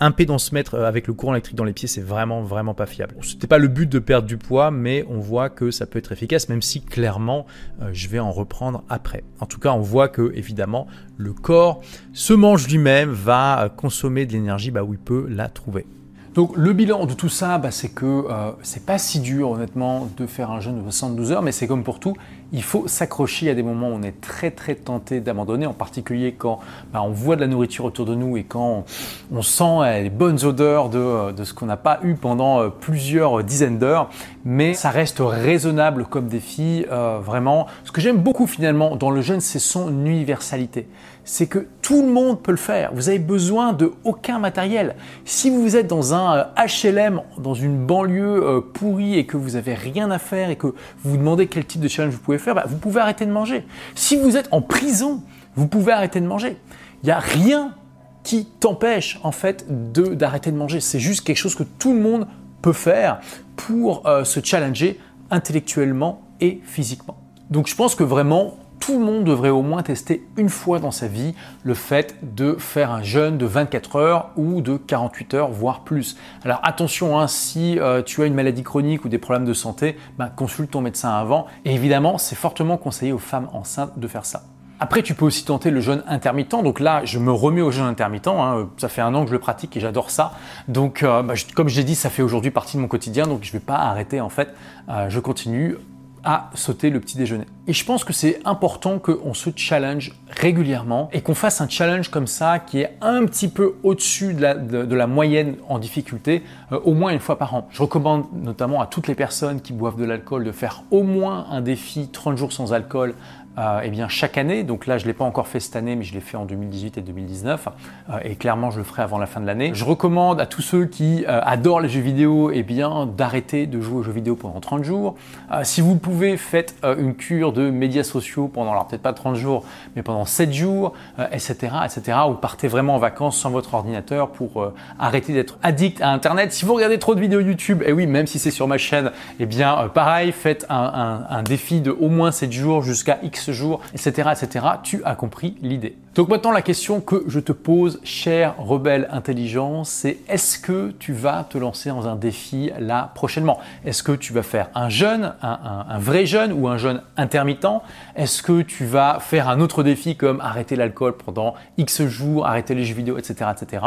impédance-mètre 0.00 0.74
avec 0.74 1.06
le 1.06 1.14
courant 1.14 1.34
électrique 1.34 1.56
dans 1.56 1.64
les 1.64 1.72
pieds, 1.72 1.86
c'est 1.86 2.00
vraiment 2.00 2.42
vraiment 2.42 2.74
pas 2.74 2.86
fiable. 2.86 3.14
Ce 3.20 3.34
n'était 3.34 3.46
pas 3.46 3.58
le 3.58 3.68
but 3.68 3.88
de 3.88 4.00
perdre 4.00 4.26
du 4.26 4.36
poids, 4.36 4.72
mais 4.72 5.06
on 5.08 5.20
voit 5.20 5.48
que 5.48 5.70
ça 5.70 5.86
peut 5.86 6.00
être 6.00 6.10
efficace, 6.10 6.48
même 6.48 6.60
si 6.60 6.80
clairement 6.80 7.46
je 7.92 8.08
vais 8.08 8.18
en 8.18 8.31
reprendre 8.32 8.82
après. 8.88 9.24
En 9.40 9.46
tout 9.46 9.60
cas, 9.60 9.72
on 9.72 9.80
voit 9.80 10.08
que 10.08 10.32
évidemment 10.34 10.86
le 11.16 11.32
corps 11.32 11.80
se 12.12 12.32
mange 12.32 12.66
lui-même, 12.68 13.10
va 13.10 13.72
consommer 13.76 14.26
de 14.26 14.32
l'énergie 14.32 14.70
bah, 14.70 14.82
où 14.82 14.92
il 14.92 14.98
peut 14.98 15.26
la 15.28 15.48
trouver. 15.48 15.86
Donc 16.34 16.56
le 16.56 16.72
bilan 16.72 17.04
de 17.04 17.12
tout 17.12 17.28
ça, 17.28 17.58
bah, 17.58 17.70
c'est 17.70 17.90
que 17.90 18.06
euh, 18.06 18.52
c'est 18.62 18.86
pas 18.86 18.98
si 18.98 19.20
dur 19.20 19.50
honnêtement 19.50 20.08
de 20.16 20.26
faire 20.26 20.50
un 20.50 20.60
jeûne 20.60 20.78
de 20.78 20.82
72 20.82 21.32
heures, 21.32 21.42
mais 21.42 21.52
c'est 21.52 21.66
comme 21.66 21.84
pour 21.84 22.00
tout, 22.00 22.14
il 22.52 22.62
faut 22.62 22.86
s'accrocher 22.88 23.50
à 23.50 23.54
des 23.54 23.62
moments 23.62 23.88
où 23.88 23.94
on 23.94 24.02
est 24.02 24.20
très 24.20 24.50
très 24.50 24.74
tenté 24.74 25.20
d'abandonner, 25.20 25.66
en 25.66 25.72
particulier 25.72 26.34
quand 26.36 26.60
bah, 26.92 27.02
on 27.02 27.10
voit 27.10 27.36
de 27.36 27.40
la 27.40 27.46
nourriture 27.46 27.84
autour 27.84 28.06
de 28.06 28.14
nous 28.14 28.36
et 28.36 28.44
quand 28.44 28.84
on, 29.32 29.42
sent 29.42 29.64
euh, 29.64 30.02
les 30.02 30.10
bonnes 30.10 30.44
odeurs 30.44 30.88
de, 30.88 30.98
euh, 30.98 31.32
de 31.32 31.44
ce 31.44 31.54
qu'on 31.54 31.66
n'a 31.66 31.76
pas 31.76 32.00
eu 32.02 32.14
pendant 32.14 32.70
plusieurs 32.70 33.42
dizaines 33.42 33.78
d'heures, 33.78 34.10
mais 34.44 34.74
ça 34.74 34.90
reste 34.90 35.18
raisonnable 35.20 36.04
comme 36.04 36.28
défi, 36.28 36.84
vraiment. 37.22 37.66
Ce 37.84 37.92
que 37.92 38.00
j'aime 38.00 38.18
beaucoup 38.18 38.46
finalement 38.46 38.96
dans 38.96 39.10
le 39.10 39.22
jeûne, 39.22 39.40
c'est 39.40 39.58
son 39.58 39.88
universalité 40.04 40.86
c'est 41.24 41.46
que 41.46 41.66
tout 41.82 42.02
le 42.02 42.08
monde 42.08 42.42
peut 42.42 42.50
le 42.50 42.56
faire. 42.56 42.90
Vous 42.94 43.08
avez 43.08 43.18
besoin 43.18 43.72
de 43.72 43.92
aucun 44.04 44.38
matériel. 44.38 44.96
Si 45.24 45.50
vous 45.50 45.76
êtes 45.76 45.86
dans 45.86 46.14
un 46.14 46.48
HLM, 46.56 47.18
euh, 47.18 47.40
dans 47.40 47.54
une 47.54 47.86
banlieue 47.86 48.42
euh, 48.42 48.60
pourrie 48.60 49.18
et 49.18 49.26
que 49.26 49.36
vous 49.36 49.56
avez 49.56 49.74
rien 49.74 50.10
à 50.10 50.18
faire 50.18 50.50
et 50.50 50.56
que 50.56 50.66
vous 50.66 50.74
vous 51.04 51.16
demandez 51.16 51.46
quel 51.46 51.64
type 51.64 51.80
de 51.80 51.88
challenge 51.88 52.14
vous 52.14 52.20
pouvez 52.20 52.38
faire, 52.38 52.54
bah, 52.54 52.64
vous 52.66 52.78
pouvez 52.78 53.00
arrêter 53.00 53.26
de 53.26 53.30
manger. 53.30 53.64
Si 53.94 54.16
vous 54.16 54.36
êtes 54.36 54.48
en 54.50 54.62
prison, 54.62 55.22
vous 55.54 55.68
pouvez 55.68 55.92
arrêter 55.92 56.20
de 56.20 56.26
manger. 56.26 56.56
Il 57.02 57.06
n'y 57.06 57.12
a 57.12 57.18
rien 57.18 57.74
qui 58.22 58.46
t'empêche 58.46 59.18
en 59.22 59.32
fait 59.32 59.66
d'arrêter 59.92 60.50
de, 60.50 60.56
manger. 60.56 60.80
C'est 60.80 61.00
juste 61.00 61.24
quelque 61.26 61.36
chose 61.36 61.54
que 61.54 61.64
tout 61.64 61.92
le 61.92 62.00
monde 62.00 62.26
peut 62.62 62.72
faire 62.72 63.20
pour 63.56 64.06
euh, 64.06 64.24
se 64.24 64.40
challenger 64.42 64.98
intellectuellement 65.30 66.22
et 66.40 66.60
physiquement. 66.64 67.16
Donc 67.50 67.66
je 67.66 67.74
pense 67.74 67.94
que 67.94 68.04
vraiment 68.04 68.56
tout 68.82 68.98
le 68.98 69.04
monde 69.04 69.22
devrait 69.22 69.50
au 69.50 69.62
moins 69.62 69.84
tester 69.84 70.26
une 70.36 70.48
fois 70.48 70.80
dans 70.80 70.90
sa 70.90 71.06
vie 71.06 71.36
le 71.62 71.72
fait 71.72 72.16
de 72.22 72.56
faire 72.58 72.90
un 72.90 73.04
jeûne 73.04 73.38
de 73.38 73.46
24 73.46 73.94
heures 73.94 74.30
ou 74.36 74.60
de 74.60 74.76
48 74.76 75.34
heures, 75.34 75.50
voire 75.52 75.84
plus. 75.84 76.16
Alors 76.44 76.58
attention, 76.64 77.16
hein, 77.16 77.28
si 77.28 77.78
euh, 77.78 78.02
tu 78.02 78.22
as 78.22 78.26
une 78.26 78.34
maladie 78.34 78.64
chronique 78.64 79.04
ou 79.04 79.08
des 79.08 79.18
problèmes 79.18 79.44
de 79.44 79.54
santé, 79.54 79.96
ben, 80.18 80.26
consulte 80.34 80.72
ton 80.72 80.80
médecin 80.80 81.10
avant. 81.10 81.46
Et 81.64 81.72
évidemment, 81.72 82.18
c'est 82.18 82.34
fortement 82.34 82.76
conseillé 82.76 83.12
aux 83.12 83.18
femmes 83.18 83.48
enceintes 83.52 84.00
de 84.00 84.08
faire 84.08 84.24
ça. 84.24 84.42
Après, 84.80 85.02
tu 85.02 85.14
peux 85.14 85.26
aussi 85.26 85.44
tenter 85.44 85.70
le 85.70 85.80
jeûne 85.80 86.02
intermittent. 86.08 86.50
Donc 86.50 86.80
là, 86.80 87.04
je 87.04 87.20
me 87.20 87.30
remets 87.30 87.60
au 87.60 87.70
jeûne 87.70 87.84
intermittent. 87.84 88.26
Hein. 88.26 88.68
Ça 88.78 88.88
fait 88.88 89.00
un 89.00 89.14
an 89.14 89.22
que 89.22 89.28
je 89.28 89.32
le 89.32 89.38
pratique 89.38 89.76
et 89.76 89.80
j'adore 89.80 90.10
ça. 90.10 90.32
Donc, 90.66 91.04
euh, 91.04 91.22
bah, 91.22 91.34
comme 91.54 91.68
je 91.68 91.76
l'ai 91.76 91.84
dit, 91.84 91.94
ça 91.94 92.10
fait 92.10 92.22
aujourd'hui 92.22 92.50
partie 92.50 92.78
de 92.78 92.82
mon 92.82 92.88
quotidien. 92.88 93.28
Donc, 93.28 93.44
je 93.44 93.50
ne 93.50 93.52
vais 93.52 93.64
pas 93.64 93.76
arrêter 93.76 94.20
en 94.20 94.28
fait. 94.28 94.52
Euh, 94.88 95.08
je 95.08 95.20
continue 95.20 95.76
à 96.24 96.50
sauter 96.54 96.90
le 96.90 97.00
petit 97.00 97.16
déjeuner. 97.16 97.44
Et 97.66 97.72
je 97.72 97.84
pense 97.84 98.04
que 98.04 98.12
c'est 98.12 98.40
important 98.44 98.98
qu'on 98.98 99.34
se 99.34 99.50
challenge 99.54 100.12
régulièrement 100.28 101.08
et 101.12 101.20
qu'on 101.20 101.34
fasse 101.34 101.60
un 101.60 101.68
challenge 101.68 102.08
comme 102.08 102.26
ça 102.26 102.58
qui 102.58 102.80
est 102.80 102.96
un 103.00 103.24
petit 103.26 103.48
peu 103.48 103.74
au-dessus 103.82 104.34
de 104.34 104.94
la, 104.94 105.06
moyenne 105.06 105.56
en 105.68 105.78
difficulté, 105.78 106.42
euh, 106.72 106.80
au 106.84 106.94
moins 106.94 107.12
une 107.12 107.18
fois 107.18 107.38
par 107.38 107.54
an. 107.54 107.68
Je 107.70 107.82
recommande 107.82 108.26
notamment 108.32 108.80
à 108.80 108.86
toutes 108.86 109.08
les 109.08 109.14
personnes 109.14 109.60
qui 109.60 109.72
boivent 109.72 109.96
de 109.96 110.04
l'alcool 110.04 110.44
de 110.44 110.52
faire 110.52 110.82
au 110.90 111.02
moins 111.02 111.46
un 111.50 111.60
défi 111.60 112.08
30 112.08 112.36
jours 112.36 112.52
sans 112.52 112.72
alcool 112.72 113.14
euh, 113.58 113.80
eh 113.84 113.90
bien, 113.90 114.08
chaque 114.08 114.38
année. 114.38 114.62
Donc 114.62 114.86
là, 114.86 114.96
je 114.98 115.04
ne 115.04 115.08
l'ai 115.08 115.14
pas 115.14 115.24
encore 115.24 115.46
fait 115.46 115.60
cette 115.60 115.76
année, 115.76 115.94
mais 115.94 116.04
je 116.04 116.14
l'ai 116.14 116.20
fait 116.20 116.36
en 116.36 116.44
2018 116.44 116.98
et 116.98 117.00
2019. 117.02 117.68
Euh, 118.08 118.18
et 118.24 118.36
clairement, 118.36 118.70
je 118.70 118.78
le 118.78 118.84
ferai 118.84 119.02
avant 119.02 119.18
la 119.18 119.26
fin 119.26 119.40
de 119.40 119.46
l'année. 119.46 119.72
Je 119.74 119.84
recommande 119.84 120.40
à 120.40 120.46
tous 120.46 120.62
ceux 120.62 120.86
qui 120.86 121.24
euh, 121.28 121.40
adorent 121.42 121.80
les 121.80 121.88
jeux 121.88 122.00
vidéo 122.00 122.50
eh 122.52 122.62
bien, 122.62 123.06
d'arrêter 123.06 123.66
de 123.66 123.80
jouer 123.80 123.98
aux 123.98 124.02
jeux 124.02 124.12
vidéo 124.12 124.36
pendant 124.36 124.60
30 124.60 124.84
jours. 124.84 125.16
si 125.64 125.80
vous 125.80 125.96
pouvez, 125.96 126.36
faites 126.36 126.74
une 126.82 127.14
cure 127.14 127.52
de 127.52 127.70
médias 127.70 128.04
sociaux 128.04 128.48
pendant, 128.48 128.72
alors 128.72 128.86
peut-être 128.86 129.02
pas 129.02 129.12
30 129.12 129.36
jours, 129.36 129.64
mais 129.96 130.02
pendant 130.02 130.24
7 130.24 130.52
jours, 130.52 130.92
etc., 131.30 131.72
etc. 131.84 132.18
Ou 132.28 132.34
partez 132.34 132.68
vraiment 132.68 132.94
en 132.94 132.98
vacances 132.98 133.38
sans 133.38 133.50
votre 133.50 133.74
ordinateur 133.74 134.30
pour 134.30 134.72
arrêter 134.98 135.32
d'être 135.32 135.58
addict 135.62 136.00
à 136.00 136.10
Internet. 136.10 136.52
Si 136.52 136.64
vous 136.64 136.74
regardez 136.74 136.98
trop 136.98 137.14
de 137.14 137.20
vidéos 137.20 137.40
YouTube, 137.40 137.82
et 137.82 137.86
eh 137.88 137.92
oui, 137.92 138.06
même 138.06 138.26
si 138.26 138.38
c'est 138.38 138.50
sur 138.50 138.66
ma 138.66 138.78
chaîne, 138.78 139.12
eh 139.40 139.46
bien, 139.46 139.90
pareil, 139.92 140.32
faites 140.32 140.66
un, 140.68 141.24
un 141.28 141.42
défi 141.42 141.80
de 141.80 141.90
au 141.90 142.08
moins 142.08 142.32
7 142.32 142.52
jours 142.52 142.82
jusqu'à 142.82 143.18
X 143.22 143.41
jours, 143.50 143.80
etc., 143.92 144.30
etc. 144.32 144.66
Tu 144.82 145.02
as 145.04 145.14
compris 145.14 145.56
l'idée. 145.62 145.96
Donc 146.14 146.28
maintenant, 146.28 146.50
la 146.50 146.60
question 146.60 147.00
que 147.00 147.24
je 147.26 147.40
te 147.40 147.52
pose, 147.52 147.98
cher 148.04 148.54
rebelle 148.58 149.08
intelligent, 149.10 149.84
c'est 149.84 150.18
est-ce 150.28 150.58
que 150.58 150.92
tu 150.98 151.14
vas 151.14 151.44
te 151.48 151.56
lancer 151.56 151.88
dans 151.88 152.06
un 152.06 152.16
défi 152.16 152.70
là 152.78 153.10
prochainement? 153.14 153.58
Est-ce 153.84 154.02
que 154.02 154.12
tu 154.12 154.34
vas 154.34 154.42
faire 154.42 154.68
un 154.74 154.90
jeûne, 154.90 155.34
un, 155.40 155.98
vrai 155.98 156.26
jeûne 156.26 156.52
ou 156.52 156.68
un 156.68 156.76
jeûne 156.76 157.00
intermittent? 157.16 157.80
Est-ce 158.14 158.42
que 158.42 158.60
tu 158.60 158.84
vas 158.84 159.18
faire 159.20 159.48
un 159.48 159.60
autre 159.60 159.82
défi 159.82 160.16
comme 160.16 160.40
arrêter 160.40 160.76
l'alcool 160.76 161.16
pendant 161.16 161.54
X 161.78 162.02
jours, 162.02 162.46
arrêter 162.46 162.74
les 162.74 162.84
jeux 162.84 162.94
vidéo, 162.94 163.16
etc., 163.16 163.50
etc. 163.50 163.82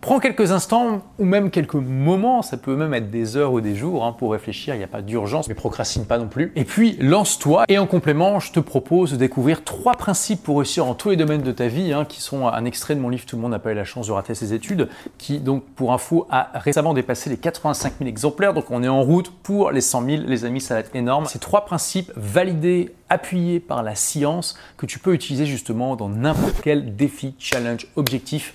Prends 0.00 0.18
quelques 0.18 0.50
instants 0.50 1.02
ou 1.18 1.26
même 1.26 1.50
quelques 1.50 1.74
moments, 1.74 2.40
ça 2.40 2.56
peut 2.56 2.74
même 2.74 2.94
être 2.94 3.10
des 3.10 3.36
heures 3.36 3.52
ou 3.52 3.60
des 3.60 3.76
jours 3.76 4.06
hein, 4.06 4.12
pour 4.12 4.32
réfléchir, 4.32 4.74
il 4.74 4.78
n'y 4.78 4.84
a 4.84 4.88
pas 4.88 5.02
d'urgence, 5.02 5.46
mais 5.46 5.54
procrastine 5.54 6.06
pas 6.06 6.16
non 6.16 6.26
plus. 6.26 6.52
Et 6.56 6.64
puis 6.64 6.96
lance-toi 6.98 7.66
et 7.68 7.76
en 7.76 7.86
complément, 7.86 8.40
je 8.40 8.50
te 8.50 8.60
propose 8.60 9.12
de 9.12 9.16
découvrir 9.16 9.62
trois 9.62 9.92
principes 9.92 10.42
pour 10.42 10.56
réussir 10.56 10.86
en 10.86 10.94
tous 10.94 11.10
les 11.10 11.16
domaines 11.16 11.42
de 11.42 11.52
ta 11.52 11.68
vie, 11.68 11.92
hein, 11.92 12.06
qui 12.06 12.22
sont 12.22 12.48
un 12.48 12.64
extrait 12.64 12.94
de 12.94 13.00
mon 13.00 13.10
livre 13.10 13.26
Tout 13.26 13.36
le 13.36 13.42
monde 13.42 13.50
n'a 13.50 13.58
pas 13.58 13.72
eu 13.72 13.74
la 13.74 13.84
chance 13.84 14.06
de 14.06 14.12
rater 14.12 14.34
ses 14.34 14.54
études, 14.54 14.88
qui 15.18 15.38
donc 15.38 15.64
pour 15.76 15.92
info 15.92 16.26
a 16.30 16.48
récemment 16.54 16.94
dépassé 16.94 17.28
les 17.28 17.36
85 17.36 17.94
000 17.98 18.08
exemplaires, 18.08 18.54
donc 18.54 18.70
on 18.70 18.82
est 18.82 18.88
en 18.88 19.02
route 19.02 19.30
pour 19.42 19.70
les 19.70 19.82
100 19.82 20.06
000, 20.06 20.22
les 20.26 20.46
amis, 20.46 20.62
ça 20.62 20.74
va 20.74 20.80
être 20.80 20.96
énorme. 20.96 21.26
Ces 21.26 21.40
trois 21.40 21.66
principes 21.66 22.10
validés 22.16 22.94
appuyés 23.10 23.60
par 23.60 23.82
la 23.82 23.94
science 23.94 24.56
que 24.78 24.86
tu 24.86 24.98
peux 24.98 25.12
utiliser 25.12 25.44
justement 25.44 25.94
dans 25.94 26.08
n'importe 26.08 26.62
quel 26.62 26.96
défi, 26.96 27.34
challenge, 27.38 27.86
objectif 27.96 28.54